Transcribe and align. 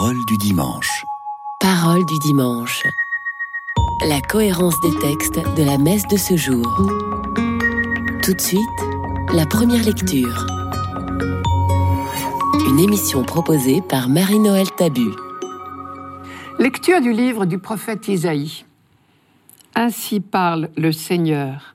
Parole 0.00 0.24
du 0.26 0.36
dimanche. 0.36 1.04
Parole 1.58 2.06
du 2.06 2.20
dimanche. 2.20 2.84
La 4.06 4.20
cohérence 4.20 4.80
des 4.80 4.96
textes 5.00 5.40
de 5.56 5.64
la 5.64 5.76
messe 5.76 6.06
de 6.06 6.16
ce 6.16 6.36
jour. 6.36 6.64
Tout 8.22 8.32
de 8.32 8.40
suite, 8.40 8.60
la 9.34 9.44
première 9.44 9.82
lecture. 9.82 10.46
Une 12.68 12.78
émission 12.78 13.24
proposée 13.24 13.82
par 13.88 14.08
Marie-Noël 14.08 14.70
Tabu. 14.70 15.10
Lecture 16.60 17.00
du 17.00 17.12
livre 17.12 17.44
du 17.44 17.58
prophète 17.58 18.06
Isaïe. 18.06 18.64
Ainsi 19.74 20.20
parle 20.20 20.68
le 20.76 20.92
Seigneur. 20.92 21.74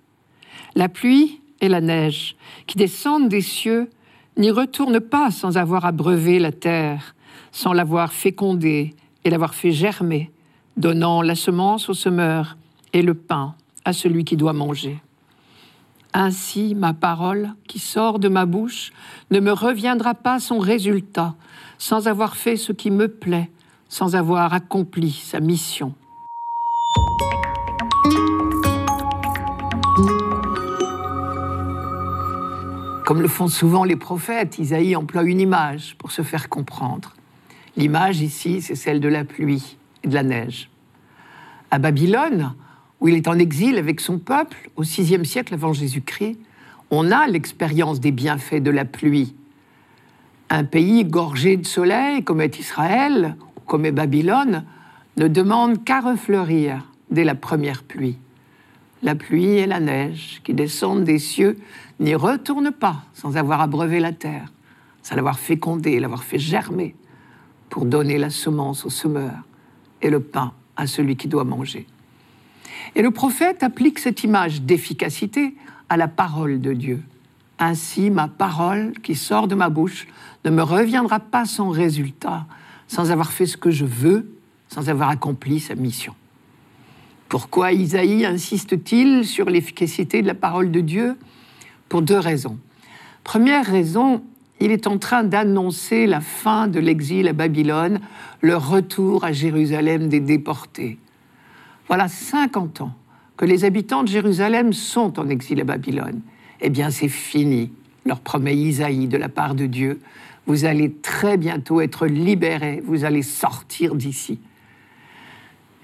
La 0.75 0.87
pluie 0.87 1.41
et 1.59 1.67
la 1.67 1.81
neige 1.81 2.37
qui 2.67 2.77
descendent 2.77 3.27
des 3.27 3.41
cieux 3.41 3.89
n'y 4.37 4.49
retournent 4.49 5.01
pas 5.01 5.29
sans 5.29 5.57
avoir 5.57 5.83
abreuvé 5.83 6.39
la 6.39 6.53
terre, 6.53 7.15
sans 7.53 7.71
l'avoir 7.71 8.11
fécondée 8.11 8.93
et 9.23 9.29
l'avoir 9.29 9.53
fait 9.53 9.71
germer, 9.71 10.31
donnant 10.75 11.21
la 11.21 11.35
semence 11.35 11.87
au 11.87 11.93
semeur 11.93 12.57
et 12.91 13.03
le 13.03 13.13
pain 13.13 13.55
à 13.85 13.93
celui 13.93 14.25
qui 14.25 14.35
doit 14.35 14.53
manger. 14.53 14.99
Ainsi 16.13 16.75
ma 16.75 16.93
parole 16.93 17.53
qui 17.67 17.79
sort 17.79 18.19
de 18.19 18.27
ma 18.27 18.45
bouche 18.45 18.91
ne 19.31 19.39
me 19.39 19.51
reviendra 19.51 20.15
pas 20.15 20.39
son 20.39 20.59
résultat, 20.59 21.35
sans 21.77 22.07
avoir 22.07 22.35
fait 22.35 22.57
ce 22.57 22.71
qui 22.71 22.91
me 22.91 23.07
plaît, 23.07 23.49
sans 23.87 24.15
avoir 24.15 24.53
accompli 24.53 25.11
sa 25.11 25.39
mission. 25.39 25.93
Comme 33.05 33.21
le 33.21 33.27
font 33.27 33.47
souvent 33.47 33.83
les 33.83 33.95
prophètes, 33.95 34.57
Isaïe 34.57 34.95
emploie 34.95 35.23
une 35.23 35.39
image 35.39 35.95
pour 35.99 36.11
se 36.11 36.23
faire 36.23 36.49
comprendre. 36.49 37.13
L'image 37.75 38.21
ici, 38.21 38.61
c'est 38.61 38.75
celle 38.75 38.99
de 38.99 39.07
la 39.07 39.25
pluie 39.25 39.77
et 40.03 40.07
de 40.07 40.13
la 40.13 40.23
neige. 40.23 40.69
À 41.71 41.79
Babylone, 41.79 42.53
où 42.99 43.07
il 43.07 43.15
est 43.15 43.27
en 43.27 43.39
exil 43.39 43.77
avec 43.77 43.99
son 43.99 44.19
peuple, 44.19 44.69
au 44.75 44.83
VIe 44.83 45.25
siècle 45.25 45.55
avant 45.55 45.73
Jésus-Christ, 45.73 46.37
on 46.91 47.11
a 47.11 47.27
l'expérience 47.27 47.99
des 47.99 48.11
bienfaits 48.11 48.61
de 48.61 48.69
la 48.69 48.85
pluie. 48.85 49.35
Un 50.51 50.63
pays 50.63 51.03
gorgé 51.03 51.57
de 51.57 51.65
soleil, 51.65 52.23
comme 52.23 52.41
est 52.41 52.59
Israël, 52.59 53.35
comme 53.65 53.85
est 53.85 53.91
Babylone, 53.91 54.65
ne 55.17 55.27
demande 55.27 55.83
qu'à 55.83 55.99
refleurir 55.99 56.87
dès 57.09 57.23
la 57.23 57.35
première 57.35 57.83
pluie. 57.83 58.17
La 59.01 59.15
pluie 59.15 59.57
et 59.57 59.65
la 59.65 59.79
neige 59.79 60.41
qui 60.43 60.53
descendent 60.53 61.03
des 61.03 61.19
cieux 61.19 61.57
n'y 61.99 62.13
retournent 62.13 62.71
pas 62.71 63.03
sans 63.13 63.35
avoir 63.35 63.61
abreuvé 63.61 63.99
la 63.99 64.11
terre, 64.11 64.51
sans 65.01 65.15
l'avoir 65.15 65.39
fécondée, 65.39 65.99
l'avoir 65.99 66.23
fait 66.23 66.39
germer, 66.39 66.95
pour 67.73 67.85
donner 67.85 68.19
la 68.19 68.29
semence 68.29 68.85
au 68.85 68.91
semeur 68.91 69.33
et 70.03 70.11
le 70.11 70.19
pain 70.19 70.53
à 70.75 70.85
celui 70.85 71.15
qui 71.15 71.27
doit 71.27 71.43
manger. 71.43 71.87
Et 72.93 73.01
le 73.01 73.09
prophète 73.09 73.63
applique 73.63 73.97
cette 73.97 74.23
image 74.23 74.61
d'efficacité 74.61 75.55
à 75.89 75.97
la 75.97 76.07
parole 76.07 76.61
de 76.61 76.73
Dieu. 76.73 77.01
Ainsi, 77.57 78.11
ma 78.11 78.27
parole 78.27 78.93
qui 79.01 79.15
sort 79.15 79.47
de 79.47 79.55
ma 79.55 79.69
bouche 79.69 80.05
ne 80.45 80.51
me 80.51 80.61
reviendra 80.61 81.19
pas 81.19 81.45
sans 81.45 81.71
résultat, 81.71 82.45
sans 82.87 83.09
avoir 83.09 83.31
fait 83.31 83.47
ce 83.47 83.57
que 83.57 83.71
je 83.71 83.85
veux, 83.85 84.31
sans 84.67 84.87
avoir 84.87 85.09
accompli 85.09 85.59
sa 85.59 85.73
mission. 85.73 86.13
Pourquoi 87.27 87.71
Isaïe 87.71 88.23
insiste-t-il 88.23 89.25
sur 89.25 89.49
l'efficacité 89.49 90.21
de 90.21 90.27
la 90.27 90.35
parole 90.35 90.69
de 90.69 90.79
Dieu? 90.79 91.17
Pour 91.89 92.03
deux 92.03 92.19
raisons. 92.19 92.59
Première 93.23 93.65
raison, 93.65 94.21
il 94.63 94.71
est 94.71 94.87
en 94.87 94.97
train 94.97 95.25
d'annoncer 95.25 96.07
la 96.07 96.21
fin 96.21 96.69
de 96.69 96.79
l'exil 96.79 97.27
à 97.27 97.33
Babylone, 97.33 97.99
le 98.39 98.55
retour 98.55 99.25
à 99.25 99.33
Jérusalem 99.33 100.07
des 100.07 100.21
déportés. 100.21 100.97
Voilà 101.89 102.07
50 102.07 102.79
ans 102.79 102.93
que 103.35 103.43
les 103.43 103.65
habitants 103.65 104.03
de 104.03 104.07
Jérusalem 104.07 104.71
sont 104.71 105.19
en 105.19 105.27
exil 105.27 105.59
à 105.59 105.65
Babylone. 105.65 106.21
Eh 106.61 106.69
bien, 106.69 106.91
c'est 106.91 107.09
fini, 107.09 107.73
leur 108.05 108.21
promet 108.21 108.55
Isaïe 108.55 109.07
de 109.07 109.17
la 109.17 109.27
part 109.27 109.53
de 109.53 109.65
Dieu. 109.65 109.99
Vous 110.45 110.63
allez 110.63 110.93
très 110.93 111.35
bientôt 111.35 111.81
être 111.81 112.07
libérés, 112.07 112.81
vous 112.85 113.03
allez 113.03 113.21
sortir 113.21 113.95
d'ici. 113.95 114.39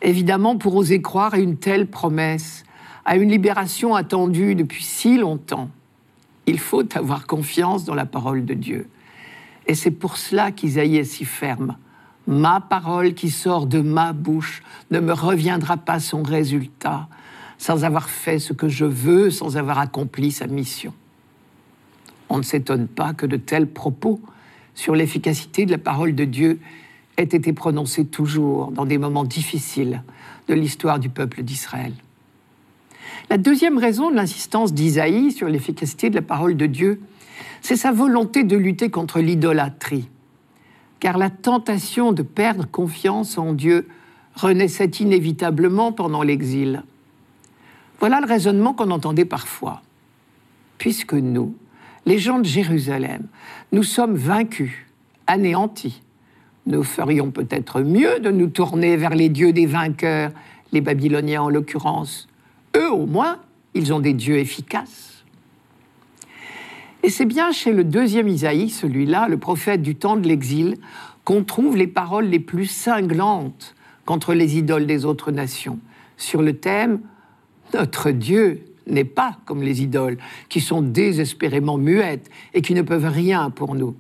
Évidemment, 0.02 0.56
pour 0.56 0.74
oser 0.78 1.02
croire 1.02 1.34
à 1.34 1.40
une 1.40 1.58
telle 1.58 1.88
promesse, 1.88 2.64
à 3.04 3.18
une 3.18 3.30
libération 3.30 3.94
attendue 3.94 4.56
depuis 4.56 4.86
si 4.86 5.18
longtemps, 5.18 5.70
il 6.50 6.60
faut 6.60 6.84
avoir 6.98 7.28
confiance 7.28 7.86
dans 7.86 7.94
la 7.94 8.06
parole 8.06 8.46
de 8.46 8.54
Dieu. 8.54 8.88
Et 9.68 9.76
c'est 9.76 9.92
pour 9.92 10.18
cela 10.18 10.52
qu'Isaïe 10.52 10.98
est 10.98 11.04
si 11.04 11.26
ferme. 11.26 11.78
Ma 12.28 12.60
parole 12.60 13.14
qui 13.14 13.30
sort 13.30 13.68
de 13.68 13.82
ma 13.82 14.14
bouche 14.14 14.64
ne 14.92 15.00
me 15.00 15.14
reviendra 15.14 15.78
pas 15.78 16.00
son 16.00 16.24
résultat, 16.24 17.08
sans 17.58 17.84
avoir 17.84 18.10
fait 18.10 18.40
ce 18.40 18.54
que 18.54 18.68
je 18.68 18.86
veux, 18.86 19.30
sans 19.30 19.58
avoir 19.58 19.80
accompli 19.80 20.32
sa 20.32 20.48
mission. 20.48 20.94
On 22.30 22.38
ne 22.38 22.44
s'étonne 22.44 22.88
pas 22.88 23.14
que 23.14 23.26
de 23.26 23.38
tels 23.38 23.68
propos 23.68 24.20
sur 24.76 24.96
l'efficacité 24.96 25.66
de 25.66 25.72
la 25.72 25.78
parole 25.78 26.16
de 26.16 26.26
Dieu 26.26 26.60
aient 27.18 27.24
été 27.24 27.54
prononcés 27.54 28.06
toujours 28.06 28.72
dans 28.72 28.86
des 28.86 28.98
moments 28.98 29.26
difficiles 29.26 30.04
de 30.48 30.54
l'histoire 30.54 31.00
du 31.00 31.10
peuple 31.10 31.44
d'Israël. 31.44 31.94
La 33.30 33.38
deuxième 33.38 33.78
raison 33.78 34.10
de 34.10 34.16
l'insistance 34.16 34.74
d'Isaïe 34.74 35.32
sur 35.32 35.48
l'efficacité 35.48 36.10
de 36.10 36.16
la 36.16 36.22
parole 36.22 36.58
de 36.58 36.66
Dieu, 36.66 37.02
c'est 37.62 37.76
sa 37.76 37.92
volonté 37.92 38.44
de 38.44 38.58
lutter 38.58 38.90
contre 38.90 39.20
l'idolâtrie. 39.20 40.10
Car 41.00 41.18
la 41.18 41.30
tentation 41.30 42.12
de 42.12 42.24
perdre 42.24 42.66
confiance 42.70 43.38
en 43.38 43.54
Dieu 43.54 43.88
renaissait 44.36 44.86
inévitablement 44.86 45.92
pendant 45.92 46.24
l'exil. 46.24 46.84
Voilà 48.00 48.22
le 48.22 48.28
raisonnement 48.28 48.74
qu'on 48.74 48.92
entendait 48.92 49.26
parfois. 49.26 49.82
Puisque 50.78 51.14
nous, 51.14 51.56
les 52.06 52.18
gens 52.18 52.40
de 52.40 52.46
Jérusalem, 52.46 53.28
nous 53.72 53.84
sommes 53.84 54.16
vaincus, 54.16 54.72
anéantis, 55.28 56.02
nous 56.66 56.84
ferions 56.84 57.32
peut-être 57.32 57.82
mieux 57.82 58.20
de 58.20 58.32
nous 58.32 58.48
tourner 58.48 58.96
vers 58.96 59.16
les 59.16 59.30
dieux 59.30 59.52
des 59.52 59.66
vainqueurs, 59.66 60.32
les 60.72 60.82
Babyloniens 60.82 61.42
en 61.42 61.50
l'occurrence. 61.50 62.29
Eux, 62.76 62.92
au 62.92 63.06
moins, 63.06 63.40
ils 63.74 63.94
ont 63.94 64.00
des 64.00 64.14
dieux 64.14 64.38
efficaces. 64.38 65.24
Et 67.04 67.10
c'est 67.10 67.26
bien 67.26 67.52
chez 67.52 67.72
le 67.72 67.84
deuxième 67.84 68.28
Isaïe, 68.28 68.70
celui-là, 68.70 69.28
le 69.30 69.38
prophète 69.38 69.82
du 69.82 69.96
temps 69.96 70.18
de 70.18 70.28
l'exil, 70.28 70.76
qu'on 71.24 71.44
trouve 71.44 71.78
les 71.78 71.88
paroles 71.88 72.26
les 72.26 72.40
plus 72.40 72.66
cinglantes 72.66 73.76
contre 74.06 74.34
les 74.34 74.58
idoles 74.58 74.88
des 74.88 75.06
autres 75.06 75.32
nations, 75.32 75.80
sur 76.18 76.42
le 76.42 76.58
thème 76.58 77.00
Notre 77.74 78.12
Dieu 78.12 78.66
n'est 78.88 79.04
pas 79.04 79.38
comme 79.46 79.62
les 79.62 79.84
idoles, 79.84 80.18
qui 80.50 80.60
sont 80.60 80.82
désespérément 80.82 81.78
muettes 81.78 82.30
et 82.54 82.62
qui 82.62 82.74
ne 82.74 82.82
peuvent 82.82 83.06
rien 83.06 83.50
pour 83.50 83.76
nous. 83.76 83.96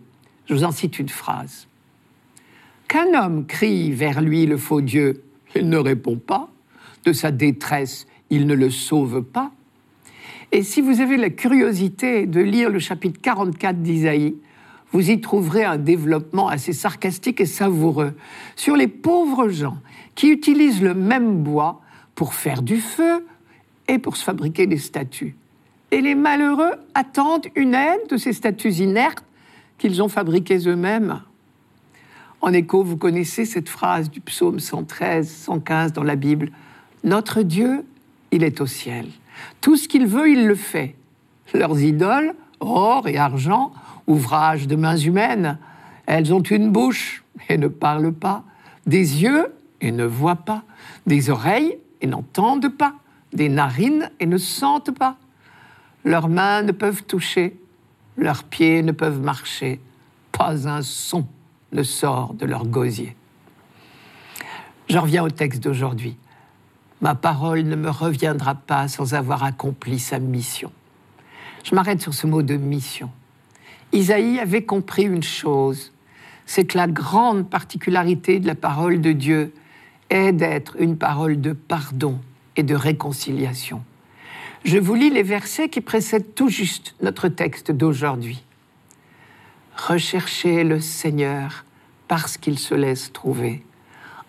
Je 0.47 0.55
vous 0.55 0.63
en 0.63 0.71
cite 0.71 0.97
une 0.99 1.09
phrase. 1.09 1.67
Qu'un 2.87 3.13
homme 3.13 3.45
crie 3.45 3.91
vers 3.91 4.21
lui 4.21 4.47
le 4.47 4.57
faux 4.57 4.81
Dieu, 4.81 5.23
il 5.55 5.69
ne 5.69 5.77
répond 5.77 6.17
pas. 6.17 6.49
De 7.05 7.13
sa 7.13 7.31
détresse, 7.31 8.07
il 8.29 8.47
ne 8.47 8.53
le 8.53 8.69
sauve 8.69 9.21
pas. 9.21 9.51
Et 10.51 10.63
si 10.63 10.81
vous 10.81 11.01
avez 11.01 11.17
la 11.17 11.29
curiosité 11.29 12.25
de 12.25 12.41
lire 12.41 12.69
le 12.69 12.79
chapitre 12.79 13.21
44 13.21 13.81
d'Isaïe, 13.81 14.35
vous 14.91 15.11
y 15.11 15.21
trouverez 15.21 15.63
un 15.63 15.77
développement 15.77 16.47
assez 16.47 16.73
sarcastique 16.73 17.41
et 17.41 17.45
savoureux 17.45 18.13
sur 18.55 18.75
les 18.75 18.87
pauvres 18.87 19.49
gens 19.49 19.77
qui 20.15 20.29
utilisent 20.29 20.81
le 20.81 20.95
même 20.95 21.43
bois 21.43 21.81
pour 22.15 22.33
faire 22.33 22.63
du 22.63 22.77
feu 22.77 23.25
et 23.87 23.99
pour 23.99 24.17
se 24.17 24.23
fabriquer 24.23 24.65
des 24.65 24.77
statues. 24.77 25.35
Et 25.91 26.01
les 26.01 26.15
malheureux 26.15 26.73
attendent 26.95 27.47
une 27.55 27.75
aide 27.75 28.07
de 28.09 28.17
ces 28.17 28.33
statues 28.33 28.73
inertes 28.73 29.23
qu'ils 29.77 30.01
ont 30.01 30.09
fabriquées 30.09 30.67
eux-mêmes. 30.67 31.21
En 32.41 32.53
écho, 32.53 32.83
vous 32.83 32.97
connaissez 32.97 33.45
cette 33.45 33.69
phrase 33.69 34.09
du 34.09 34.21
psaume 34.21 34.59
113, 34.59 35.29
115 35.29 35.93
dans 35.93 36.03
la 36.03 36.15
Bible. 36.15 36.51
Notre 37.03 37.41
Dieu, 37.41 37.83
il 38.31 38.43
est 38.43 38.61
au 38.61 38.65
ciel. 38.65 39.07
Tout 39.61 39.77
ce 39.77 39.87
qu'il 39.87 40.05
veut, 40.05 40.29
il 40.29 40.47
le 40.47 40.55
fait. 40.55 40.95
Leurs 41.53 41.79
idoles, 41.79 42.33
or 42.59 43.07
et 43.07 43.17
argent, 43.17 43.71
ouvrages 44.07 44.67
de 44.67 44.75
mains 44.75 44.97
humaines, 44.97 45.57
elles 46.05 46.33
ont 46.33 46.41
une 46.41 46.71
bouche 46.71 47.23
et 47.49 47.57
ne 47.57 47.67
parlent 47.67 48.13
pas, 48.13 48.43
des 48.85 49.21
yeux 49.21 49.53
et 49.81 49.91
ne 49.91 50.05
voient 50.05 50.35
pas, 50.35 50.63
des 51.05 51.29
oreilles 51.29 51.77
et 52.01 52.07
n'entendent 52.07 52.69
pas, 52.69 52.95
des 53.33 53.49
narines 53.49 54.09
et 54.19 54.25
ne 54.25 54.37
sentent 54.37 54.91
pas. 54.91 55.17
Leurs 56.03 56.29
mains 56.29 56.63
ne 56.63 56.71
peuvent 56.71 57.03
toucher, 57.03 57.55
leurs 58.17 58.43
pieds 58.43 58.81
ne 58.81 58.91
peuvent 58.91 59.21
marcher, 59.21 59.79
pas 60.31 60.67
un 60.67 60.81
son 60.81 61.27
ne 61.71 61.83
sort 61.83 62.33
de 62.33 62.45
leur 62.45 62.65
gosier. 62.65 63.15
Je 64.89 64.97
reviens 64.97 65.23
au 65.23 65.29
texte 65.29 65.63
d'aujourd'hui. 65.63 66.17
Ma 67.01 67.15
parole 67.15 67.61
ne 67.63 67.75
me 67.75 67.89
reviendra 67.89 68.55
pas 68.55 68.87
sans 68.87 69.13
avoir 69.13 69.43
accompli 69.43 69.99
sa 69.99 70.19
mission. 70.19 70.71
Je 71.63 71.75
m'arrête 71.75 72.01
sur 72.01 72.13
ce 72.13 72.27
mot 72.27 72.41
de 72.41 72.55
mission. 72.55 73.09
Isaïe 73.91 74.39
avait 74.39 74.63
compris 74.63 75.03
une 75.03 75.23
chose, 75.23 75.93
c'est 76.45 76.65
que 76.65 76.77
la 76.77 76.87
grande 76.87 77.49
particularité 77.49 78.39
de 78.39 78.47
la 78.47 78.55
parole 78.55 79.01
de 79.01 79.11
Dieu 79.11 79.53
est 80.09 80.31
d'être 80.31 80.75
une 80.79 80.97
parole 80.97 81.39
de 81.39 81.53
pardon 81.53 82.19
et 82.55 82.63
de 82.63 82.75
réconciliation. 82.75 83.83
Je 84.65 84.77
vous 84.77 84.95
lis 84.95 85.09
les 85.09 85.23
versets 85.23 85.69
qui 85.69 85.81
précèdent 85.81 86.35
tout 86.35 86.49
juste 86.49 86.95
notre 87.01 87.29
texte 87.29 87.71
d'aujourd'hui. 87.71 88.43
Recherchez 89.75 90.63
le 90.65 90.81
Seigneur 90.81 91.63
parce 92.07 92.37
qu'il 92.37 92.59
se 92.59 92.75
laisse 92.75 93.13
trouver. 93.13 93.63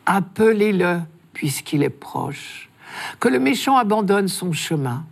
Appelez-le 0.07 1.01
puisqu'il 1.33 1.83
est 1.83 1.91
proche. 1.91 2.71
Que 3.19 3.29
le 3.29 3.39
méchant 3.39 3.77
abandonne 3.77 4.29
son 4.29 4.53
chemin 4.53 5.05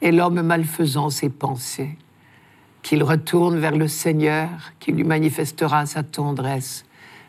et 0.00 0.12
l'homme 0.12 0.42
malfaisant 0.42 1.10
ses 1.10 1.28
pensées. 1.28 1.96
Qu'il 2.82 3.02
retourne 3.02 3.58
vers 3.58 3.76
le 3.76 3.88
Seigneur 3.88 4.48
qui 4.80 4.92
lui 4.92 5.04
manifestera 5.04 5.86
sa 5.86 6.02
tendresse, 6.02 6.84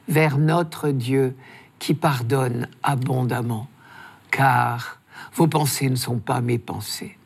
vers 0.07 0.38
notre 0.38 0.89
Dieu 0.89 1.36
qui 1.80 1.94
pardonne 1.94 2.68
abondamment. 2.81 3.68
Car 4.31 5.00
vos 5.36 5.48
pensées 5.48 5.89
ne 5.89 5.95
sont 5.95 6.18
pas 6.18 6.42
mes 6.42 6.57
pensées. 6.57 7.18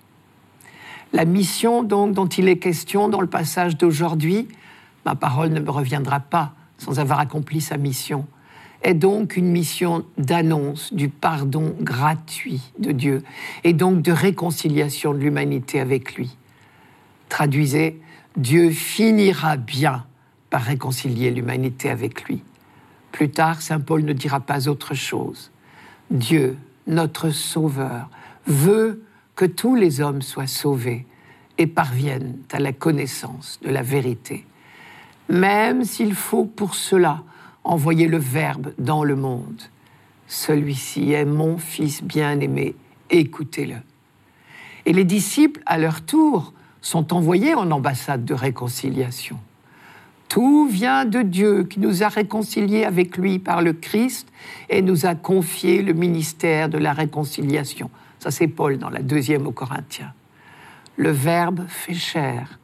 La 1.13 1.25
mission 1.25 1.84
donc 1.84 2.13
dont 2.13 2.28
il 2.28 2.50
est 2.50 2.57
question 2.57 3.07
dans 3.07 3.22
le 3.22 3.28
passage 3.28 3.78
d'aujourd'hui, 3.78 4.48
ma 5.06 5.16
parole 5.16 5.50
ne 5.50 5.60
me 5.60 5.69
reviendra 5.69 6.19
pas 6.19 6.54
sans 6.78 7.00
avoir 7.00 7.19
accompli 7.19 7.62
sa 7.62 7.78
mission, 7.78 8.28
est 8.83 8.94
donc 8.94 9.38
une 9.38 9.50
mission 9.50 10.06
d'annonce 10.18 10.94
du 10.94 11.09
pardon 11.09 11.75
gratuit 11.81 12.62
de 12.79 12.91
Dieu 12.91 13.24
et 13.63 13.74
donc 13.74 14.01
de 14.01 14.12
réconciliation 14.12 15.13
de 15.13 15.19
l'humanité 15.19 15.79
avec 15.79 16.15
lui. 16.15 16.38
Traduisez, 17.29 18.00
Dieu 18.35 18.69
finira 18.69 19.57
bien 19.57 20.06
par 20.50 20.62
réconcilier 20.62 21.31
l'humanité 21.31 21.89
avec 21.89 22.24
lui. 22.24 22.44
Plus 23.12 23.29
tard, 23.29 23.62
Saint 23.62 23.79
Paul 23.79 24.03
ne 24.03 24.13
dira 24.13 24.39
pas 24.39 24.68
autre 24.68 24.94
chose. 24.94 25.51
Dieu 26.12 26.57
notre 26.88 27.29
Sauveur, 27.29 28.09
veut 28.47 29.03
que 29.35 29.45
tous 29.45 29.75
les 29.75 30.01
hommes 30.01 30.21
soient 30.21 30.47
sauvés 30.47 31.06
et 31.57 31.68
parviennent 31.68 32.38
à 32.51 32.59
la 32.59 32.71
connaissance 32.71 33.59
de 33.62 33.69
la 33.69 33.81
vérité, 33.81 34.45
même 35.29 35.83
s'il 35.83 36.15
faut 36.15 36.45
pour 36.45 36.75
cela 36.75 37.24
envoyer 37.68 38.08
le 38.08 38.18
Verbe 38.18 38.74
dans 38.78 39.04
le 39.04 39.16
monde. 39.16 39.62
Celui-ci 40.28 41.12
est 41.12 41.25
mon 41.25 41.58
Fils 41.58 42.04
bien-aimé, 42.04 42.75
écoutez-le. 43.10 43.75
Et 44.86 44.94
les 44.94 45.04
disciples, 45.04 45.62
à 45.66 45.78
leur 45.78 46.02
tour, 46.02 46.54
sont 46.81 47.14
envoyés 47.14 47.54
en 47.54 47.69
ambassade 47.72 48.25
de 48.25 48.34
réconciliation. 48.34 49.38
Tout 50.30 50.68
vient 50.68 51.06
de 51.06 51.22
Dieu 51.22 51.64
qui 51.64 51.80
nous 51.80 52.04
a 52.04 52.10
réconciliés 52.10 52.84
avec 52.84 53.18
lui 53.18 53.40
par 53.40 53.62
le 53.62 53.74
Christ 53.74 54.28
et 54.70 54.81
nous 54.81 55.06
a 55.06 55.16
confié 55.16 55.81
le 55.81 55.94
ministère 55.94 56.70
de 56.70 56.78
la 56.78 56.94
réconciliation. 56.94 57.90
Ça 58.20 58.31
c'est 58.31 58.48
Paul 58.48 58.78
dans 58.78 58.90
la 58.90 59.02
deuxième 59.02 59.48
aux 59.48 59.52
Corinthiens. 59.52 60.13
Le 60.98 61.12
Verbe 61.12 61.66
fait 61.68 61.94
chair 61.94 62.60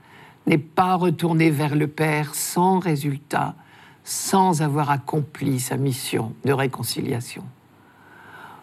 n'est 0.46 0.58
pas 0.58 0.96
retourné 0.96 1.50
vers 1.52 1.76
le 1.76 1.88
Père 1.88 2.36
sans 2.36 2.80
résultat, 2.80 3.56
sans 4.04 4.62
avoir 4.62 4.90
accompli 4.90 5.60
sa 5.60 5.78
mission 5.78 6.34
de 6.46 6.52
réconciliation. 6.52 7.44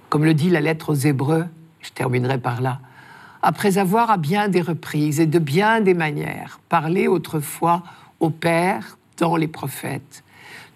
Comme 0.08 0.24
le 0.24 0.34
dit 0.34 0.50
la 0.50 0.60
lettre 0.60 0.90
aux 0.90 0.94
Hébreux, 0.94 1.46
je 1.80 1.90
terminerai 1.90 2.38
par 2.38 2.60
là, 2.60 2.80
après 3.42 3.78
avoir 3.78 4.10
à 4.10 4.16
bien 4.16 4.48
des 4.48 4.60
reprises 4.60 5.20
et 5.20 5.26
de 5.26 5.38
bien 5.38 5.80
des 5.80 5.94
manières 5.94 6.60
parlé 6.68 7.08
autrefois 7.08 7.82
au 8.18 8.30
Père 8.30 8.98
dans 9.16 9.36
les 9.36 9.48
prophètes. 9.48 10.24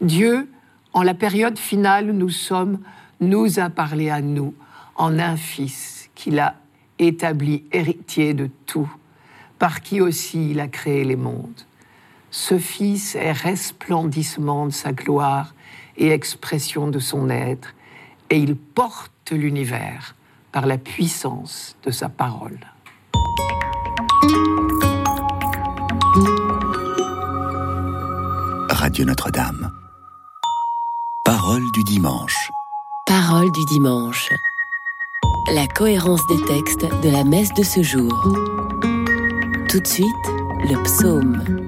Dieu, 0.00 0.50
en 0.92 1.02
la 1.02 1.14
période 1.14 1.58
finale 1.58 2.10
où 2.10 2.12
nous 2.12 2.30
sommes, 2.30 2.78
nous 3.20 3.58
a 3.58 3.70
parlé 3.70 4.10
à 4.10 4.20
nous 4.20 4.54
en 4.96 5.18
un 5.18 5.36
Fils 5.36 6.10
qu'il 6.14 6.38
a 6.38 6.54
établi 6.98 7.64
héritier 7.72 8.34
de 8.34 8.48
tout, 8.66 8.90
par 9.58 9.80
qui 9.80 10.00
aussi 10.00 10.50
il 10.50 10.60
a 10.60 10.68
créé 10.68 11.04
les 11.04 11.16
mondes. 11.16 11.62
Ce 12.36 12.58
Fils 12.58 13.14
est 13.14 13.30
resplendissement 13.30 14.66
de 14.66 14.72
sa 14.72 14.92
gloire 14.92 15.54
et 15.96 16.10
expression 16.10 16.88
de 16.88 16.98
son 16.98 17.30
être, 17.30 17.76
et 18.28 18.38
il 18.38 18.56
porte 18.56 19.30
l'univers 19.30 20.16
par 20.50 20.66
la 20.66 20.76
puissance 20.76 21.76
de 21.84 21.92
sa 21.92 22.08
parole. 22.08 22.58
Radio 28.68 29.04
Notre-Dame. 29.04 29.70
Parole 31.24 31.62
du 31.72 31.84
dimanche. 31.84 32.50
Parole 33.06 33.52
du 33.52 33.64
dimanche. 33.66 34.28
La 35.52 35.68
cohérence 35.68 36.26
des 36.26 36.44
textes 36.46 36.84
de 37.00 37.10
la 37.10 37.22
messe 37.22 37.54
de 37.54 37.62
ce 37.62 37.84
jour. 37.84 38.12
Tout 39.68 39.78
de 39.78 39.86
suite, 39.86 40.26
le 40.68 40.82
psaume. 40.82 41.63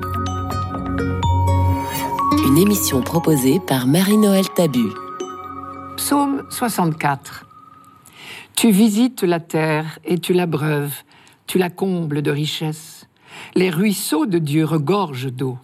Une 2.57 2.63
émission 2.63 3.03
proposée 3.03 3.61
par 3.61 3.87
Marie-Noël 3.87 4.49
Tabu. 4.49 4.87
Psaume 5.99 6.43
64. 6.49 7.45
Tu 8.55 8.71
visites 8.71 9.25
la 9.25 9.41
terre 9.41 9.99
et 10.07 10.17
tu 10.17 10.33
l'abreuves, 10.33 11.03
tu 11.47 11.59
la 11.59 11.69
combles 11.69 12.23
de 12.23 12.31
richesses. 12.31 13.09
Les 13.57 13.69
ruisseaux 13.69 14.25
de 14.25 14.39
Dieu 14.39 14.65
regorgent 14.65 15.31
d'eau 15.31 15.59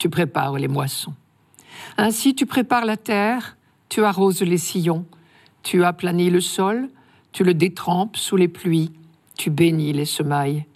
tu 0.00 0.10
prépares 0.10 0.58
les 0.58 0.66
moissons. 0.66 1.14
Ainsi 1.96 2.34
tu 2.34 2.44
prépares 2.44 2.86
la 2.86 2.96
terre, 2.96 3.56
tu 3.88 4.02
arroses 4.02 4.42
les 4.42 4.58
sillons, 4.58 5.06
tu 5.62 5.84
aplanis 5.84 6.30
le 6.30 6.40
sol, 6.40 6.88
tu 7.30 7.44
le 7.44 7.54
détrempes 7.54 8.16
sous 8.16 8.36
les 8.36 8.48
pluies, 8.48 8.90
tu 9.38 9.48
bénis 9.50 9.92
les 9.92 10.06
semailles. 10.06 10.66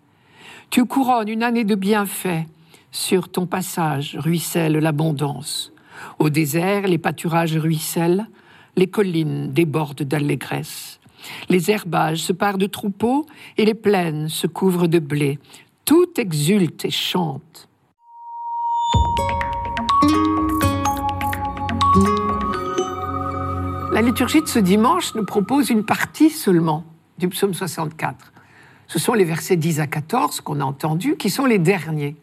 Tu 0.71 0.85
couronnes 0.85 1.29
une 1.29 1.43
année 1.43 1.65
de 1.65 1.75
bienfaits, 1.75 2.47
sur 2.97 3.29
ton 3.29 3.47
passage 3.47 4.17
ruisselle 4.19 4.79
l'abondance. 4.79 5.71
Au 6.19 6.31
désert, 6.31 6.89
les 6.89 6.97
pâturages 6.97 7.57
ruissellent, 7.57 8.27
les 8.75 8.87
collines 8.87 9.53
débordent 9.53 10.03
d'allégresse. 10.03 10.99
Les 11.51 11.71
herbages 11.71 12.23
se 12.23 12.33
parent 12.33 12.57
de 12.57 12.67
troupeaux 12.67 13.27
et 13.59 13.67
les 13.67 13.75
plaines 13.75 14.31
se 14.31 14.47
couvrent 14.47 14.87
de 14.87 14.99
blé. 14.99 15.39
Tout 15.85 16.09
exulte 16.19 16.87
et 16.87 16.91
chante. 16.91 17.69
La 23.93 24.01
liturgie 24.01 24.41
de 24.41 24.49
ce 24.49 24.59
dimanche 24.59 25.15
nous 25.15 25.25
propose 25.27 25.69
une 25.69 25.85
partie 25.85 26.31
seulement 26.31 26.85
du 27.19 27.29
psaume 27.29 27.53
64. 27.53 28.33
Ce 28.87 28.99
sont 28.99 29.13
les 29.13 29.25
versets 29.25 29.57
10 29.57 29.81
à 29.81 29.87
14 29.87 30.41
qu'on 30.41 30.61
a 30.61 30.65
entendus, 30.65 31.17
qui 31.17 31.29
sont 31.29 31.45
les 31.45 31.59
derniers. 31.59 32.17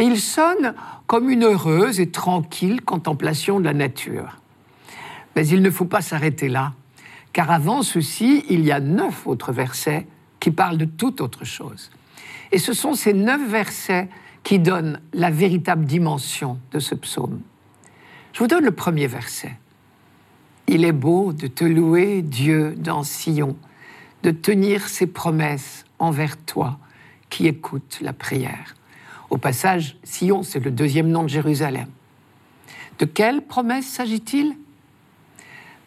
Et 0.00 0.04
ils 0.04 0.18
sonnent 0.18 0.74
comme 1.06 1.28
une 1.28 1.44
heureuse 1.44 2.00
et 2.00 2.10
tranquille 2.10 2.80
contemplation 2.80 3.60
de 3.60 3.66
la 3.66 3.74
nature. 3.74 4.38
Mais 5.36 5.46
il 5.46 5.60
ne 5.60 5.70
faut 5.70 5.84
pas 5.84 6.00
s'arrêter 6.00 6.48
là, 6.48 6.72
car 7.34 7.50
avant 7.50 7.82
ceci, 7.82 8.46
il 8.48 8.64
y 8.64 8.72
a 8.72 8.80
neuf 8.80 9.26
autres 9.26 9.52
versets 9.52 10.06
qui 10.40 10.52
parlent 10.52 10.78
de 10.78 10.86
toute 10.86 11.20
autre 11.20 11.44
chose. 11.44 11.90
Et 12.50 12.56
ce 12.56 12.72
sont 12.72 12.94
ces 12.94 13.12
neuf 13.12 13.46
versets 13.46 14.08
qui 14.42 14.58
donnent 14.58 15.02
la 15.12 15.30
véritable 15.30 15.84
dimension 15.84 16.58
de 16.72 16.78
ce 16.78 16.94
psaume. 16.94 17.40
Je 18.32 18.38
vous 18.38 18.46
donne 18.46 18.64
le 18.64 18.70
premier 18.70 19.06
verset. 19.06 19.54
Il 20.66 20.86
est 20.86 20.92
beau 20.92 21.34
de 21.34 21.46
te 21.46 21.64
louer, 21.64 22.22
Dieu, 22.22 22.74
dans 22.74 23.02
Sion, 23.02 23.54
de 24.22 24.30
tenir 24.30 24.88
ses 24.88 25.06
promesses 25.06 25.84
envers 25.98 26.38
toi 26.38 26.78
qui 27.28 27.46
écoutes 27.46 27.98
la 28.00 28.14
prière. 28.14 28.76
Au 29.30 29.38
passage, 29.38 29.96
Sion, 30.02 30.42
c'est 30.42 30.58
le 30.58 30.70
deuxième 30.70 31.08
nom 31.08 31.22
de 31.22 31.28
Jérusalem. 31.28 31.86
De 32.98 33.04
quelles 33.04 33.42
promesses 33.42 33.86
s'agit-il? 33.86 34.56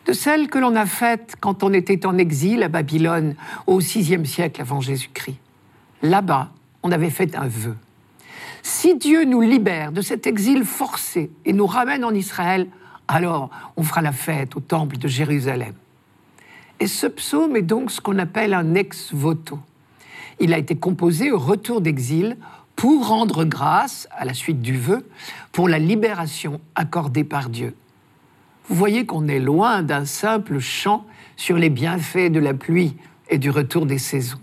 De 0.05 0.13
celles 0.13 0.49
que 0.49 0.57
l'on 0.57 0.75
a 0.75 0.85
faites 0.85 1.35
quand 1.39 1.63
on 1.63 1.71
était 1.73 2.05
en 2.05 2.17
exil 2.17 2.63
à 2.63 2.69
Babylone 2.69 3.35
au 3.67 3.79
VIe 3.79 4.25
siècle 4.25 4.61
avant 4.61 4.81
Jésus-Christ. 4.81 5.37
Là-bas, 6.01 6.51
on 6.83 6.91
avait 6.91 7.09
fait 7.09 7.35
un 7.35 7.47
vœu. 7.47 7.75
Si 8.61 8.95
Dieu 8.95 9.25
nous 9.25 9.41
libère 9.41 9.91
de 9.91 10.01
cet 10.01 10.25
exil 10.25 10.63
forcé 10.63 11.29
et 11.45 11.53
nous 11.53 11.67
ramène 11.67 12.05
en 12.05 12.13
Israël, 12.13 12.67
alors 13.07 13.49
on 13.75 13.83
fera 13.83 14.01
la 14.01 14.13
fête 14.13 14.55
au 14.55 14.61
temple 14.61 14.97
de 14.97 15.07
Jérusalem. 15.07 15.73
Et 16.79 16.87
ce 16.87 17.07
psaume 17.07 17.55
est 17.55 17.61
donc 17.61 17.91
ce 17.91 18.01
qu'on 18.01 18.19
appelle 18.19 18.53
un 18.53 18.73
ex 18.75 19.13
voto. 19.13 19.59
Il 20.39 20.53
a 20.53 20.57
été 20.57 20.75
composé 20.75 21.31
au 21.31 21.37
retour 21.37 21.81
d'exil 21.81 22.37
pour 22.75 23.07
rendre 23.07 23.45
grâce, 23.45 24.07
à 24.11 24.25
la 24.25 24.33
suite 24.33 24.61
du 24.61 24.77
vœu, 24.77 25.07
pour 25.51 25.69
la 25.69 25.79
libération 25.79 26.59
accordée 26.75 27.23
par 27.23 27.49
Dieu. 27.49 27.75
Vous 28.67 28.75
voyez 28.75 29.05
qu'on 29.05 29.27
est 29.27 29.39
loin 29.39 29.83
d'un 29.83 30.05
simple 30.05 30.59
chant 30.59 31.05
sur 31.35 31.57
les 31.57 31.69
bienfaits 31.69 32.31
de 32.31 32.39
la 32.39 32.53
pluie 32.53 32.95
et 33.29 33.37
du 33.37 33.49
retour 33.49 33.85
des 33.85 33.97
saisons. 33.97 34.39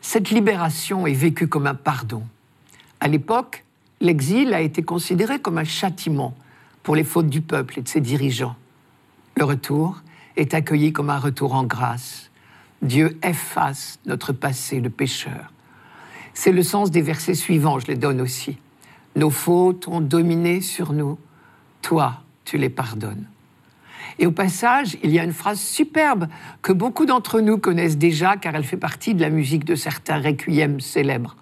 Cette 0.00 0.30
libération 0.30 1.06
est 1.06 1.14
vécue 1.14 1.48
comme 1.48 1.66
un 1.66 1.74
pardon. 1.74 2.22
À 3.00 3.08
l'époque, 3.08 3.64
l'exil 4.00 4.54
a 4.54 4.60
été 4.60 4.82
considéré 4.82 5.38
comme 5.38 5.58
un 5.58 5.64
châtiment 5.64 6.34
pour 6.82 6.96
les 6.96 7.04
fautes 7.04 7.28
du 7.28 7.40
peuple 7.40 7.78
et 7.78 7.82
de 7.82 7.88
ses 7.88 8.00
dirigeants. 8.00 8.56
Le 9.36 9.44
retour 9.44 10.00
est 10.36 10.54
accueilli 10.54 10.92
comme 10.92 11.10
un 11.10 11.18
retour 11.18 11.54
en 11.54 11.64
grâce. 11.64 12.30
Dieu 12.82 13.18
efface 13.22 13.98
notre 14.06 14.32
passé 14.32 14.80
de 14.80 14.88
pécheur. 14.88 15.52
C'est 16.34 16.52
le 16.52 16.62
sens 16.62 16.90
des 16.90 17.02
versets 17.02 17.34
suivants, 17.34 17.78
je 17.78 17.86
les 17.86 17.96
donne 17.96 18.20
aussi. 18.20 18.58
Nos 19.16 19.30
fautes 19.30 19.88
ont 19.88 20.00
dominé 20.00 20.60
sur 20.60 20.92
nous, 20.92 21.18
toi, 21.82 22.22
tu 22.44 22.58
les 22.58 22.68
pardonnes. 22.68 23.26
Et 24.18 24.26
au 24.26 24.32
passage, 24.32 24.98
il 25.02 25.10
y 25.10 25.18
a 25.18 25.24
une 25.24 25.32
phrase 25.32 25.60
superbe 25.60 26.28
que 26.62 26.72
beaucoup 26.72 27.06
d'entre 27.06 27.40
nous 27.40 27.58
connaissent 27.58 27.96
déjà 27.96 28.36
car 28.36 28.54
elle 28.54 28.64
fait 28.64 28.76
partie 28.76 29.14
de 29.14 29.20
la 29.20 29.30
musique 29.30 29.64
de 29.64 29.74
certains 29.74 30.20
requiems 30.20 30.80
célèbres. 30.80 31.36